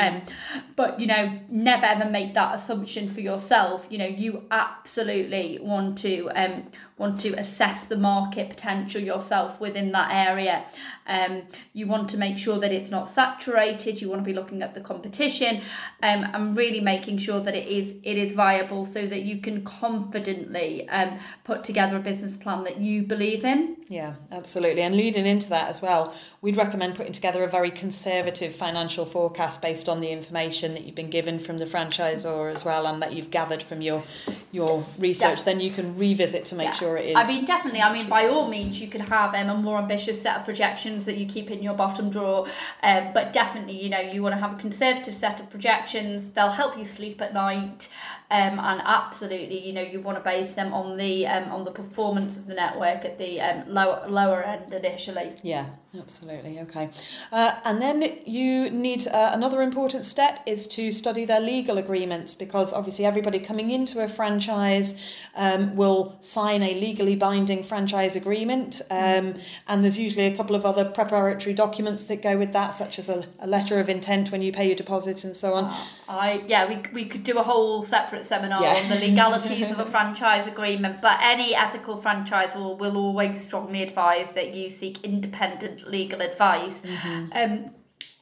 But 0.76 0.98
you 1.00 1.06
know, 1.06 1.38
never 1.48 1.86
ever 1.86 2.08
make 2.08 2.34
that 2.34 2.54
assumption 2.54 3.12
for 3.12 3.20
yourself. 3.20 3.86
You 3.90 3.98
know, 3.98 4.06
you 4.06 4.44
absolutely 4.50 5.58
want 5.60 5.98
to 5.98 6.30
um, 6.34 6.68
want 6.96 7.18
to 7.20 7.32
assess 7.34 7.84
the 7.84 7.96
market 7.96 8.50
potential 8.50 9.00
yourself 9.00 9.60
within 9.60 9.92
that 9.92 10.12
area. 10.12 10.64
Um, 11.06 11.42
you 11.72 11.86
want 11.86 12.08
to 12.10 12.18
make 12.18 12.38
sure 12.38 12.58
that 12.58 12.72
it's 12.72 12.90
not 12.90 13.08
saturated. 13.08 14.00
You 14.00 14.08
want 14.08 14.20
to 14.20 14.24
be 14.24 14.34
looking 14.34 14.62
at 14.62 14.74
the 14.74 14.80
competition 14.80 15.62
um, 16.02 16.26
and 16.32 16.56
really 16.56 16.80
making 16.80 17.18
sure 17.18 17.40
that 17.40 17.54
it 17.54 17.66
is 17.66 17.94
it 18.02 18.16
is 18.16 18.32
viable 18.32 18.86
so 18.86 19.06
that 19.06 19.22
you 19.22 19.40
can 19.40 19.64
confidently 19.64 20.88
um, 20.88 21.18
put 21.44 21.64
together 21.64 21.96
a 21.96 22.00
business 22.00 22.36
plan 22.36 22.64
that 22.64 22.78
you 22.78 23.02
believe 23.02 23.44
in. 23.44 23.76
Yeah, 23.90 24.14
absolutely. 24.30 24.82
And 24.82 24.96
leading 24.96 25.26
into 25.26 25.48
that 25.48 25.68
as 25.68 25.82
well, 25.82 26.14
we'd 26.40 26.56
recommend 26.56 26.94
putting 26.94 27.12
together 27.12 27.42
a 27.42 27.48
very 27.48 27.72
conservative 27.72 28.54
financial 28.54 29.04
forecast 29.04 29.60
based 29.60 29.88
on 29.88 30.00
the 30.00 30.10
information 30.10 30.74
that 30.74 30.84
you've 30.84 30.94
been 30.94 31.10
given 31.10 31.40
from 31.40 31.58
the 31.58 31.64
franchisor 31.64 32.54
as 32.54 32.64
well 32.64 32.86
and 32.86 33.02
that 33.02 33.14
you've 33.14 33.32
gathered 33.32 33.64
from 33.64 33.82
your 33.82 34.04
your 34.52 34.86
research. 34.96 35.38
Yeah. 35.38 35.44
Then 35.44 35.60
you 35.60 35.72
can 35.72 35.98
revisit 35.98 36.44
to 36.46 36.54
make 36.54 36.66
yeah. 36.66 36.72
sure 36.72 36.96
it 36.98 37.06
is. 37.06 37.16
I 37.16 37.26
mean, 37.26 37.44
definitely. 37.44 37.80
I 37.82 37.92
mean, 37.92 38.08
by 38.08 38.28
all 38.28 38.48
means, 38.48 38.80
you 38.80 38.86
can 38.86 39.00
have 39.00 39.34
um, 39.34 39.48
a 39.48 39.56
more 39.56 39.78
ambitious 39.78 40.22
set 40.22 40.36
of 40.36 40.44
projections 40.44 41.04
that 41.06 41.16
you 41.16 41.26
keep 41.26 41.50
in 41.50 41.60
your 41.60 41.74
bottom 41.74 42.10
drawer. 42.10 42.46
Um, 42.84 43.10
but 43.12 43.32
definitely, 43.32 43.82
you 43.82 43.90
know, 43.90 43.98
you 43.98 44.22
want 44.22 44.36
to 44.36 44.40
have 44.40 44.52
a 44.52 44.58
conservative 44.58 45.16
set 45.16 45.40
of 45.40 45.50
projections. 45.50 46.30
They'll 46.30 46.50
help 46.50 46.78
you 46.78 46.84
sleep 46.84 47.20
at 47.20 47.34
night. 47.34 47.88
Um, 48.32 48.60
and 48.60 48.80
absolutely, 48.84 49.58
you 49.66 49.72
know, 49.72 49.82
you 49.82 50.00
want 50.00 50.16
to 50.16 50.22
base 50.22 50.54
them 50.54 50.72
on 50.72 50.96
the 50.96 51.26
um, 51.26 51.50
on 51.50 51.64
the 51.64 51.72
performance 51.72 52.36
of 52.36 52.46
the 52.46 52.54
network 52.54 53.04
at 53.04 53.18
the 53.18 53.40
um, 53.40 53.64
lower 53.66 54.04
lower 54.06 54.40
end 54.44 54.72
initially. 54.72 55.32
Yeah, 55.42 55.66
absolutely. 55.98 56.60
Okay, 56.60 56.90
uh, 57.32 57.54
and 57.64 57.82
then 57.82 58.20
you 58.24 58.70
need 58.70 59.08
uh, 59.08 59.30
another 59.32 59.62
important 59.62 60.06
step 60.06 60.44
is 60.46 60.68
to 60.68 60.92
study 60.92 61.24
their 61.24 61.40
legal 61.40 61.76
agreements 61.76 62.36
because 62.36 62.72
obviously 62.72 63.04
everybody 63.04 63.40
coming 63.40 63.72
into 63.72 64.00
a 64.00 64.06
franchise 64.06 65.00
um, 65.34 65.74
will 65.74 66.16
sign 66.20 66.62
a 66.62 66.72
legally 66.74 67.16
binding 67.16 67.64
franchise 67.64 68.14
agreement, 68.14 68.80
um, 68.92 69.34
and 69.66 69.82
there's 69.82 69.98
usually 69.98 70.26
a 70.26 70.36
couple 70.36 70.54
of 70.54 70.64
other 70.64 70.84
preparatory 70.84 71.52
documents 71.52 72.04
that 72.04 72.22
go 72.22 72.38
with 72.38 72.52
that, 72.52 72.76
such 72.76 72.96
as 73.00 73.08
a, 73.08 73.26
a 73.40 73.48
letter 73.48 73.80
of 73.80 73.88
intent 73.88 74.30
when 74.30 74.40
you 74.40 74.52
pay 74.52 74.68
your 74.68 74.76
deposit 74.76 75.24
and 75.24 75.36
so 75.36 75.54
on. 75.54 75.64
Uh, 75.64 75.86
I 76.08 76.44
yeah, 76.46 76.68
we 76.68 76.80
we 76.92 77.04
could 77.06 77.24
do 77.24 77.36
a 77.36 77.42
whole 77.42 77.84
separate 77.84 78.19
separate 78.24 78.40
seminar 78.40 78.62
yeah. 78.62 78.82
on 78.82 78.88
the 78.88 79.06
legalities 79.06 79.70
of 79.70 79.78
a 79.78 79.86
franchise 79.90 80.46
agreement, 80.46 81.00
but 81.00 81.18
any 81.20 81.54
ethical 81.54 81.98
franchisor 81.98 82.78
will 82.78 82.96
always 82.96 83.44
strongly 83.44 83.82
advise 83.82 84.32
that 84.32 84.54
you 84.54 84.70
seek 84.70 85.02
independent 85.04 85.88
legal 85.88 86.20
advice. 86.20 86.82
Mm-hmm. 86.82 87.32
Um, 87.32 87.70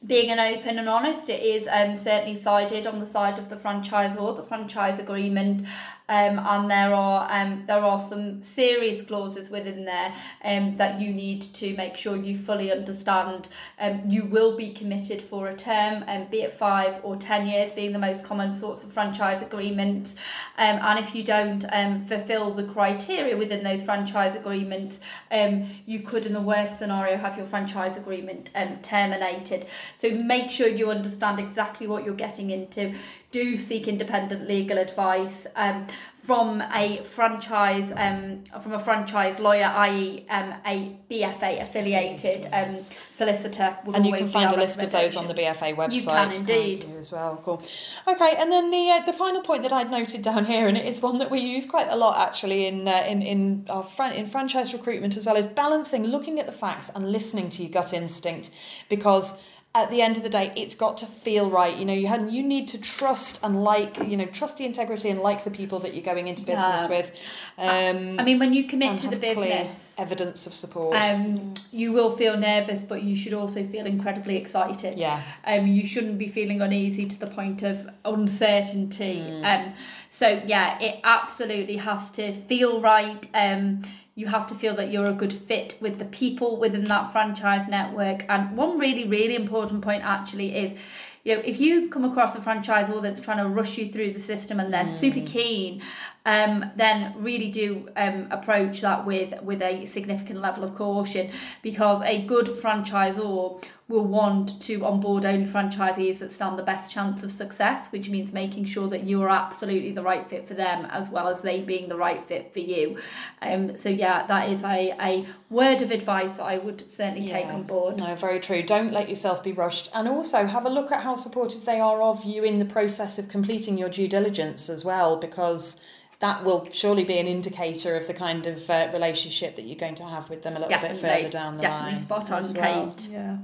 being 0.05 0.31
an 0.31 0.39
open 0.39 0.79
and 0.79 0.87
honest, 0.87 1.29
it 1.29 1.43
is 1.43 1.67
um, 1.69 1.97
certainly 1.97 2.39
sided 2.39 2.87
on 2.87 2.99
the 2.99 3.05
side 3.05 3.37
of 3.37 3.49
the 3.49 3.57
franchisor. 3.57 4.35
The 4.35 4.43
franchise 4.43 4.97
agreement 4.97 5.67
um, 6.09 6.39
and 6.39 6.69
there 6.69 6.93
are 6.93 7.31
um, 7.31 7.63
there 7.67 7.83
are 7.85 8.01
some 8.01 8.41
serious 8.41 9.03
clauses 9.03 9.51
within 9.51 9.85
there 9.85 10.11
um, 10.43 10.75
that 10.77 10.99
you 10.99 11.13
need 11.13 11.41
to 11.41 11.75
make 11.75 11.95
sure 11.95 12.15
you 12.15 12.35
fully 12.35 12.71
understand. 12.71 13.47
Um, 13.79 14.01
you 14.07 14.25
will 14.25 14.57
be 14.57 14.73
committed 14.73 15.21
for 15.21 15.47
a 15.47 15.55
term, 15.55 16.03
um, 16.07 16.25
be 16.25 16.41
it 16.41 16.53
five 16.53 16.99
or 17.03 17.15
ten 17.15 17.47
years, 17.47 17.71
being 17.73 17.93
the 17.93 17.99
most 17.99 18.25
common 18.25 18.55
sorts 18.55 18.83
of 18.83 18.91
franchise 18.91 19.43
agreements. 19.43 20.15
Um, 20.57 20.79
and 20.81 20.97
if 20.97 21.13
you 21.13 21.23
don't 21.23 21.63
um, 21.71 22.03
fulfil 22.05 22.55
the 22.55 22.63
criteria 22.63 23.37
within 23.37 23.63
those 23.63 23.83
franchise 23.83 24.33
agreements, 24.33 24.99
um, 25.31 25.69
you 25.85 25.99
could, 25.99 26.25
in 26.25 26.33
the 26.33 26.41
worst 26.41 26.79
scenario, 26.79 27.17
have 27.17 27.37
your 27.37 27.45
franchise 27.45 27.97
agreement 27.97 28.49
um, 28.55 28.79
terminated. 28.81 29.67
So 29.97 30.09
make 30.09 30.49
sure 30.49 30.67
you 30.67 30.89
understand 30.89 31.39
exactly 31.39 31.85
what 31.85 32.03
you're 32.03 32.15
getting 32.15 32.49
into 32.49 32.95
do 33.31 33.55
seek 33.57 33.87
independent 33.87 34.47
legal 34.47 34.77
advice 34.77 35.45
um, 35.55 35.85
from 36.29 36.61
a 36.73 37.01
franchise 37.05 37.91
um, 37.95 38.43
from 38.61 38.73
a 38.73 38.79
franchise 38.79 39.39
lawyer, 39.39 39.65
i.e., 39.65 40.25
um, 40.29 40.53
a 40.63 40.95
BFA 41.09 41.61
affiliated 41.61 42.47
um, 42.51 42.77
solicitor. 43.11 43.75
And 43.93 44.05
you 44.05 44.13
can 44.13 44.29
find 44.29 44.51
a 44.53 44.57
list 44.57 44.79
of 44.79 44.91
those 44.91 45.15
on 45.15 45.27
the 45.27 45.33
BFA 45.33 45.75
website. 45.75 45.93
You 45.93 46.03
can 46.03 46.35
indeed 46.35 46.85
as 46.99 47.11
well. 47.11 47.41
Cool. 47.43 47.63
Okay, 48.07 48.35
and 48.37 48.51
then 48.51 48.69
the 48.69 48.91
uh, 48.91 49.05
the 49.05 49.13
final 49.13 49.41
point 49.41 49.63
that 49.63 49.73
I'd 49.73 49.89
noted 49.89 50.21
down 50.21 50.45
here, 50.45 50.67
and 50.67 50.77
it 50.77 50.85
is 50.85 51.01
one 51.01 51.17
that 51.17 51.31
we 51.31 51.39
use 51.39 51.65
quite 51.65 51.87
a 51.87 51.95
lot 51.95 52.19
actually 52.19 52.67
in 52.67 52.87
uh, 52.87 53.05
in 53.07 53.21
in 53.21 53.65
our 53.67 53.83
fran- 53.83 54.13
in 54.13 54.27
franchise 54.27 54.71
recruitment 54.73 55.17
as 55.17 55.25
well, 55.25 55.35
is 55.35 55.47
balancing 55.47 56.03
looking 56.05 56.39
at 56.39 56.45
the 56.45 56.51
facts 56.51 56.89
and 56.93 57.11
listening 57.11 57.49
to 57.49 57.63
your 57.63 57.71
gut 57.71 57.91
instinct 57.91 58.51
because 58.87 59.41
at 59.75 59.91
the 59.91 60.01
end 60.01 60.17
of 60.17 60.23
the 60.23 60.29
day, 60.29 60.51
it's 60.55 60.73
got 60.73 60.97
to 60.97 61.05
feel 61.05 61.47
right. 61.47 61.77
You 61.77 61.85
know, 61.85 61.93
you 61.93 62.07
had 62.07 62.31
you 62.31 62.41
need 62.41 62.67
to 62.69 62.81
trust 62.81 63.39
and 63.43 63.63
like, 63.63 63.97
you 63.99 64.17
know, 64.17 64.25
trust 64.25 64.57
the 64.57 64.65
integrity 64.65 65.09
and 65.09 65.19
like 65.19 65.43
the 65.43 65.51
people 65.51 65.77
that 65.79 65.93
you're 65.93 66.03
going 66.03 66.27
into 66.27 66.43
business 66.43 66.81
yeah. 66.81 66.89
with. 66.89 67.11
Um, 67.59 68.19
I 68.19 68.23
mean, 68.23 68.39
when 68.39 68.51
you 68.51 68.67
commit 68.67 68.97
to 68.99 69.07
the 69.09 69.15
business, 69.15 69.93
evidence 69.99 70.47
of 70.47 70.55
support. 70.55 70.95
Um, 70.95 71.53
you 71.71 71.91
will 71.91 72.17
feel 72.17 72.35
nervous, 72.35 72.81
but 72.81 73.03
you 73.03 73.15
should 73.15 73.33
also 73.33 73.63
feel 73.63 73.85
incredibly 73.85 74.37
excited. 74.37 74.97
Yeah. 74.97 75.21
Um, 75.45 75.67
you 75.67 75.85
shouldn't 75.85 76.17
be 76.17 76.27
feeling 76.27 76.61
uneasy 76.61 77.05
to 77.05 77.19
the 77.19 77.27
point 77.27 77.61
of 77.61 77.87
uncertainty. 78.03 79.19
Mm. 79.19 79.45
Um, 79.67 79.73
so 80.09 80.41
yeah, 80.47 80.79
it 80.79 80.99
absolutely 81.03 81.77
has 81.77 82.09
to 82.11 82.33
feel 82.33 82.81
right. 82.81 83.27
Um 83.35 83.83
you 84.19 84.27
have 84.27 84.45
to 84.45 84.53
feel 84.53 84.75
that 84.75 84.91
you're 84.91 85.05
a 85.05 85.13
good 85.13 85.31
fit 85.31 85.77
with 85.79 85.97
the 85.97 86.03
people 86.03 86.57
within 86.57 86.83
that 86.83 87.09
franchise 87.13 87.69
network. 87.69 88.25
And 88.27 88.57
one 88.57 88.77
really, 88.77 89.07
really 89.07 89.33
important 89.33 89.81
point 89.81 90.03
actually 90.03 90.57
is 90.57 90.77
you 91.23 91.35
know, 91.35 91.41
if 91.45 91.57
you 91.61 91.87
come 91.87 92.03
across 92.03 92.35
a 92.35 92.39
franchisor 92.39 93.01
that's 93.01 93.21
trying 93.21 93.37
to 93.37 93.47
rush 93.47 93.77
you 93.77 93.89
through 93.89 94.11
the 94.11 94.19
system 94.19 94.59
and 94.59 94.73
they're 94.73 94.83
mm. 94.83 94.99
super 94.99 95.21
keen 95.25 95.81
um, 96.29 96.71
then 96.75 97.15
really 97.17 97.49
do 97.49 97.89
um, 97.95 98.27
approach 98.29 98.81
that 98.81 99.03
with 99.03 99.41
with 99.41 99.63
a 99.63 99.87
significant 99.87 100.39
level 100.39 100.63
of 100.63 100.75
caution 100.75 101.31
because 101.63 102.03
a 102.03 102.21
good 102.23 102.45
franchisor 102.45 103.63
will 103.87 104.05
want 104.05 104.61
to 104.61 104.85
onboard 104.85 105.25
only 105.25 105.47
franchisees 105.47 106.19
that 106.19 106.31
stand 106.31 106.59
the 106.59 106.63
best 106.63 106.91
chance 106.91 107.23
of 107.23 107.31
success, 107.31 107.87
which 107.87 108.07
means 108.07 108.31
making 108.31 108.63
sure 108.63 108.87
that 108.87 109.03
you 109.03 109.19
are 109.23 109.29
absolutely 109.29 109.91
the 109.91 110.03
right 110.03 110.29
fit 110.29 110.47
for 110.47 110.53
them 110.53 110.85
as 110.91 111.09
well 111.09 111.27
as 111.27 111.41
they 111.41 111.61
being 111.61 111.89
the 111.89 111.97
right 111.97 112.23
fit 112.23 112.53
for 112.53 112.59
you. 112.59 112.99
Um, 113.41 113.75
so 113.75 113.89
yeah, 113.89 114.27
that 114.27 114.49
is 114.49 114.61
a, 114.61 114.93
a 115.01 115.25
word 115.49 115.81
of 115.81 115.89
advice 115.89 116.33
that 116.33 116.43
I 116.43 116.59
would 116.59 116.91
certainly 116.91 117.27
yeah. 117.27 117.39
take 117.39 117.47
on 117.47 117.63
board. 117.63 117.97
No, 117.97 118.13
very 118.13 118.39
true. 118.39 118.61
Don't 118.61 118.93
let 118.93 119.09
yourself 119.09 119.43
be 119.43 119.51
rushed. 119.51 119.89
And 119.95 120.07
also 120.07 120.45
have 120.45 120.67
a 120.67 120.69
look 120.69 120.91
at 120.91 121.01
how 121.01 121.15
supportive 121.15 121.65
they 121.65 121.79
are 121.79 122.03
of 122.03 122.23
you 122.23 122.43
in 122.43 122.59
the 122.59 122.65
process 122.65 123.17
of 123.17 123.27
completing 123.27 123.79
your 123.79 123.89
due 123.89 124.07
diligence 124.07 124.69
as 124.69 124.85
well, 124.85 125.17
because 125.17 125.79
that 126.19 126.43
will 126.43 126.67
surely 126.71 127.03
be 127.03 127.17
an 127.17 127.27
indicator 127.27 127.95
of 127.95 128.07
the 128.07 128.13
kind 128.13 128.45
of 128.45 128.69
uh, 128.69 128.89
relationship 128.91 129.55
that 129.55 129.63
you're 129.63 129.77
going 129.77 129.95
to 129.95 130.03
have 130.03 130.29
with 130.29 130.41
them 130.43 130.53
a 130.53 130.59
little 130.59 130.69
definitely, 130.69 131.01
bit 131.01 131.17
further 131.17 131.29
down 131.29 131.55
the 131.55 131.61
definitely 131.61 131.95
line. 131.95 132.23
Definitely 132.23 132.51
spot 132.51 132.61
on, 132.61 132.75
well. 132.75 132.95
Kate. 132.97 133.07
Yeah. 133.09 133.37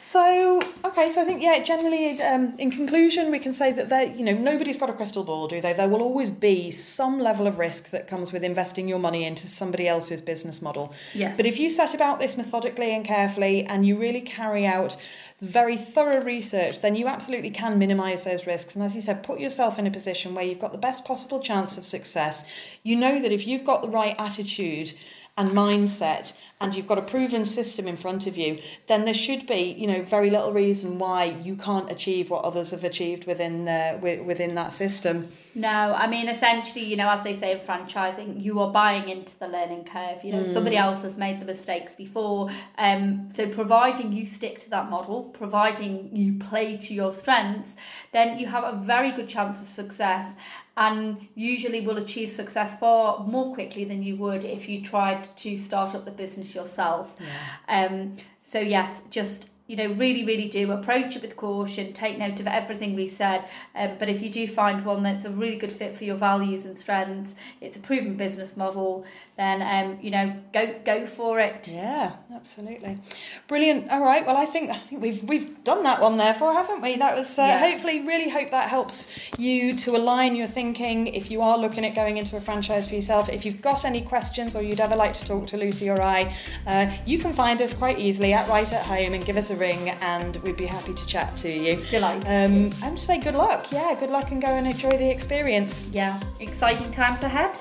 So 0.00 0.60
okay, 0.84 1.08
so 1.08 1.22
I 1.22 1.24
think 1.24 1.42
yeah, 1.42 1.62
generally, 1.62 2.20
um, 2.22 2.54
in 2.58 2.70
conclusion, 2.70 3.30
we 3.30 3.38
can 3.38 3.52
say 3.52 3.72
that 3.72 3.88
there, 3.88 4.04
you 4.04 4.24
know, 4.24 4.32
nobody's 4.32 4.78
got 4.78 4.90
a 4.90 4.92
crystal 4.92 5.24
ball, 5.24 5.48
do 5.48 5.60
they? 5.60 5.72
There 5.72 5.88
will 5.88 6.02
always 6.02 6.30
be 6.30 6.70
some 6.70 7.18
level 7.18 7.46
of 7.46 7.58
risk 7.58 7.90
that 7.90 8.06
comes 8.06 8.32
with 8.32 8.44
investing 8.44 8.88
your 8.88 8.98
money 8.98 9.24
into 9.24 9.48
somebody 9.48 9.88
else's 9.88 10.20
business 10.20 10.62
model. 10.62 10.94
Yes. 11.14 11.36
But 11.36 11.46
if 11.46 11.58
you 11.58 11.68
set 11.70 11.94
about 11.94 12.18
this 12.20 12.36
methodically 12.36 12.94
and 12.94 13.04
carefully, 13.04 13.64
and 13.64 13.86
you 13.86 13.98
really 13.98 14.20
carry 14.20 14.66
out 14.66 14.96
very 15.40 15.76
thorough 15.76 16.22
research, 16.22 16.80
then 16.80 16.96
you 16.96 17.06
absolutely 17.06 17.50
can 17.50 17.78
minimize 17.78 18.24
those 18.24 18.46
risks. 18.46 18.74
And 18.74 18.84
as 18.84 18.94
you 18.94 19.00
said, 19.00 19.22
put 19.22 19.38
yourself 19.38 19.78
in 19.78 19.86
a 19.86 19.90
position 19.90 20.34
where 20.34 20.44
you've 20.44 20.58
got 20.58 20.72
the 20.72 20.78
best 20.78 21.04
possible 21.04 21.40
chance 21.40 21.78
of 21.78 21.84
success. 21.84 22.44
You 22.82 22.96
know 22.96 23.20
that 23.22 23.32
if 23.32 23.46
you've 23.46 23.64
got 23.64 23.82
the 23.82 23.88
right 23.88 24.16
attitude 24.18 24.94
and 25.36 25.50
mindset 25.50 26.36
and 26.60 26.74
you've 26.74 26.86
got 26.86 26.98
a 26.98 27.02
proven 27.02 27.44
system 27.44 27.86
in 27.86 27.96
front 27.96 28.26
of 28.26 28.36
you 28.36 28.58
then 28.86 29.04
there 29.04 29.14
should 29.14 29.46
be 29.46 29.74
you 29.78 29.86
know 29.86 30.02
very 30.02 30.30
little 30.30 30.52
reason 30.52 30.98
why 30.98 31.24
you 31.24 31.56
can't 31.56 31.90
achieve 31.90 32.30
what 32.30 32.44
others 32.44 32.70
have 32.70 32.84
achieved 32.84 33.26
within 33.26 33.64
the 33.64 33.98
within 34.02 34.54
that 34.54 34.72
system 34.72 35.28
No, 35.58 35.68
I 35.68 36.06
mean 36.06 36.28
essentially, 36.28 36.84
you 36.84 36.96
know, 36.96 37.10
as 37.10 37.24
they 37.24 37.34
say 37.34 37.50
in 37.50 37.58
franchising, 37.58 38.40
you 38.40 38.60
are 38.60 38.70
buying 38.70 39.08
into 39.08 39.36
the 39.40 39.48
learning 39.48 39.84
curve. 39.86 40.22
You 40.22 40.32
know, 40.32 40.44
mm. 40.44 40.52
somebody 40.52 40.76
else 40.76 41.02
has 41.02 41.16
made 41.16 41.40
the 41.40 41.44
mistakes 41.44 41.96
before. 41.96 42.48
Um, 42.76 43.30
so 43.34 43.48
providing 43.48 44.12
you 44.12 44.24
stick 44.24 44.60
to 44.60 44.70
that 44.70 44.88
model, 44.88 45.24
providing 45.24 46.14
you 46.14 46.38
play 46.38 46.76
to 46.76 46.94
your 46.94 47.10
strengths, 47.10 47.74
then 48.12 48.38
you 48.38 48.46
have 48.46 48.62
a 48.62 48.76
very 48.76 49.10
good 49.10 49.28
chance 49.28 49.60
of 49.60 49.66
success 49.66 50.36
and 50.78 51.26
usually 51.34 51.80
will 51.80 51.98
achieve 51.98 52.30
success 52.30 52.78
far 52.78 53.24
more 53.24 53.52
quickly 53.52 53.84
than 53.84 54.00
you 54.00 54.14
would 54.14 54.44
if 54.44 54.68
you 54.68 54.80
tried 54.80 55.24
to 55.36 55.58
start 55.58 55.92
up 55.92 56.04
the 56.04 56.10
business 56.12 56.47
yourself. 56.54 57.16
Yeah. 57.20 57.86
Um, 57.86 58.16
so 58.44 58.58
yes, 58.60 59.02
just 59.10 59.48
you 59.68 59.76
know, 59.76 59.92
really, 59.92 60.24
really 60.24 60.48
do 60.48 60.72
approach 60.72 61.14
it 61.14 61.20
with 61.20 61.36
caution, 61.36 61.92
take 61.92 62.18
note 62.18 62.40
of 62.40 62.46
everything 62.46 62.96
we 62.96 63.06
said. 63.06 63.44
Um, 63.74 63.96
but 63.98 64.08
if 64.08 64.22
you 64.22 64.30
do 64.30 64.48
find 64.48 64.82
one 64.82 65.02
that's 65.02 65.26
a 65.26 65.30
really 65.30 65.56
good 65.56 65.70
fit 65.70 65.94
for 65.94 66.04
your 66.04 66.16
values 66.16 66.64
and 66.64 66.78
strengths, 66.78 67.34
it's 67.60 67.76
a 67.76 67.80
proven 67.80 68.16
business 68.16 68.56
model, 68.56 69.04
then 69.36 69.60
um, 69.60 69.98
you 70.00 70.10
know, 70.10 70.34
go 70.54 70.74
go 70.86 71.06
for 71.06 71.38
it. 71.38 71.68
Yeah, 71.68 72.12
absolutely, 72.34 72.98
brilliant. 73.46 73.90
All 73.90 74.00
right, 74.00 74.26
well, 74.26 74.38
I 74.38 74.46
think 74.46 74.70
I 74.70 74.78
think 74.78 75.02
we've 75.02 75.22
we've 75.22 75.62
done 75.64 75.82
that 75.82 76.00
one 76.00 76.16
there 76.16 76.34
for, 76.34 76.50
haven't 76.54 76.80
we? 76.80 76.96
That 76.96 77.14
was 77.14 77.38
uh, 77.38 77.42
yeah. 77.42 77.58
hopefully 77.58 78.00
really 78.00 78.30
hope 78.30 78.50
that 78.50 78.70
helps 78.70 79.12
you 79.36 79.76
to 79.76 79.96
align 79.96 80.34
your 80.34 80.48
thinking 80.48 81.08
if 81.08 81.30
you 81.30 81.42
are 81.42 81.58
looking 81.58 81.84
at 81.84 81.94
going 81.94 82.16
into 82.16 82.38
a 82.38 82.40
franchise 82.40 82.88
for 82.88 82.94
yourself. 82.94 83.28
If 83.28 83.44
you've 83.44 83.60
got 83.60 83.84
any 83.84 84.00
questions 84.00 84.56
or 84.56 84.62
you'd 84.62 84.80
ever 84.80 84.96
like 84.96 85.12
to 85.14 85.26
talk 85.26 85.46
to 85.48 85.58
Lucy 85.58 85.90
or 85.90 86.00
I, 86.00 86.34
uh, 86.66 86.90
you 87.04 87.18
can 87.18 87.34
find 87.34 87.60
us 87.60 87.74
quite 87.74 87.98
easily 87.98 88.32
at 88.32 88.48
Right 88.48 88.72
at 88.72 88.86
Home 88.86 89.12
and 89.12 89.22
give 89.26 89.36
us 89.36 89.50
a 89.50 89.57
ring 89.58 89.90
and 89.90 90.36
we'd 90.38 90.56
be 90.56 90.66
happy 90.66 90.94
to 90.94 91.06
chat 91.06 91.36
to 91.38 91.50
you. 91.50 91.76
Delighted. 91.90 92.26
Um, 92.26 92.70
I'm 92.82 92.94
just 92.94 93.06
say 93.06 93.18
good 93.18 93.34
luck. 93.34 93.66
Yeah, 93.70 93.94
good 93.98 94.10
luck 94.10 94.30
and 94.30 94.40
go 94.40 94.48
and 94.48 94.66
enjoy 94.66 94.90
the 94.90 95.10
experience. 95.10 95.88
Yeah, 95.92 96.20
exciting 96.40 96.90
times 96.92 97.22
ahead. 97.22 97.58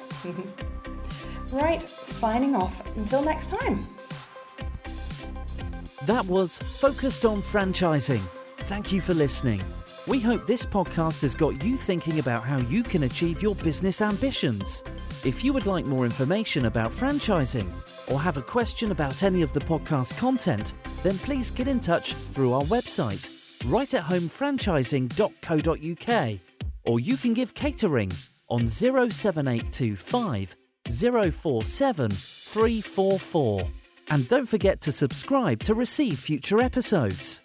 right, 1.51 1.81
signing 1.81 2.55
off. 2.55 2.81
Until 2.95 3.23
next 3.23 3.47
time. 3.49 3.87
That 6.05 6.25
was 6.25 6.59
Focused 6.59 7.25
on 7.25 7.41
Franchising. 7.41 8.21
Thank 8.59 8.93
you 8.93 9.01
for 9.01 9.13
listening. 9.13 9.61
We 10.07 10.21
hope 10.21 10.47
this 10.47 10.65
podcast 10.65 11.21
has 11.23 11.35
got 11.35 11.61
you 11.61 11.75
thinking 11.75 12.19
about 12.19 12.45
how 12.45 12.59
you 12.59 12.81
can 12.81 13.03
achieve 13.03 13.41
your 13.41 13.55
business 13.55 14.01
ambitions. 14.01 14.83
If 15.25 15.43
you 15.43 15.51
would 15.51 15.65
like 15.65 15.85
more 15.85 16.05
information 16.05 16.67
about 16.67 16.91
franchising, 16.91 17.67
or 18.07 18.19
have 18.19 18.37
a 18.37 18.41
question 18.41 18.91
about 18.91 19.23
any 19.23 19.41
of 19.41 19.53
the 19.53 19.59
podcast 19.59 20.17
content, 20.17 20.73
then 21.03 21.17
please 21.19 21.51
get 21.51 21.67
in 21.67 21.79
touch 21.79 22.13
through 22.13 22.53
our 22.53 22.63
website, 22.63 23.31
rightathomefranchising.co.uk, 23.63 26.39
or 26.85 26.99
you 26.99 27.17
can 27.17 27.33
give 27.33 27.53
Kate 27.53 27.83
a 27.83 27.89
ring 27.89 28.11
on 28.49 28.67
07825 28.67 30.55
047 30.89 32.11
344. 32.11 33.69
And 34.09 34.27
don't 34.27 34.47
forget 34.47 34.81
to 34.81 34.91
subscribe 34.91 35.63
to 35.63 35.73
receive 35.73 36.17
future 36.17 36.61
episodes. 36.61 37.41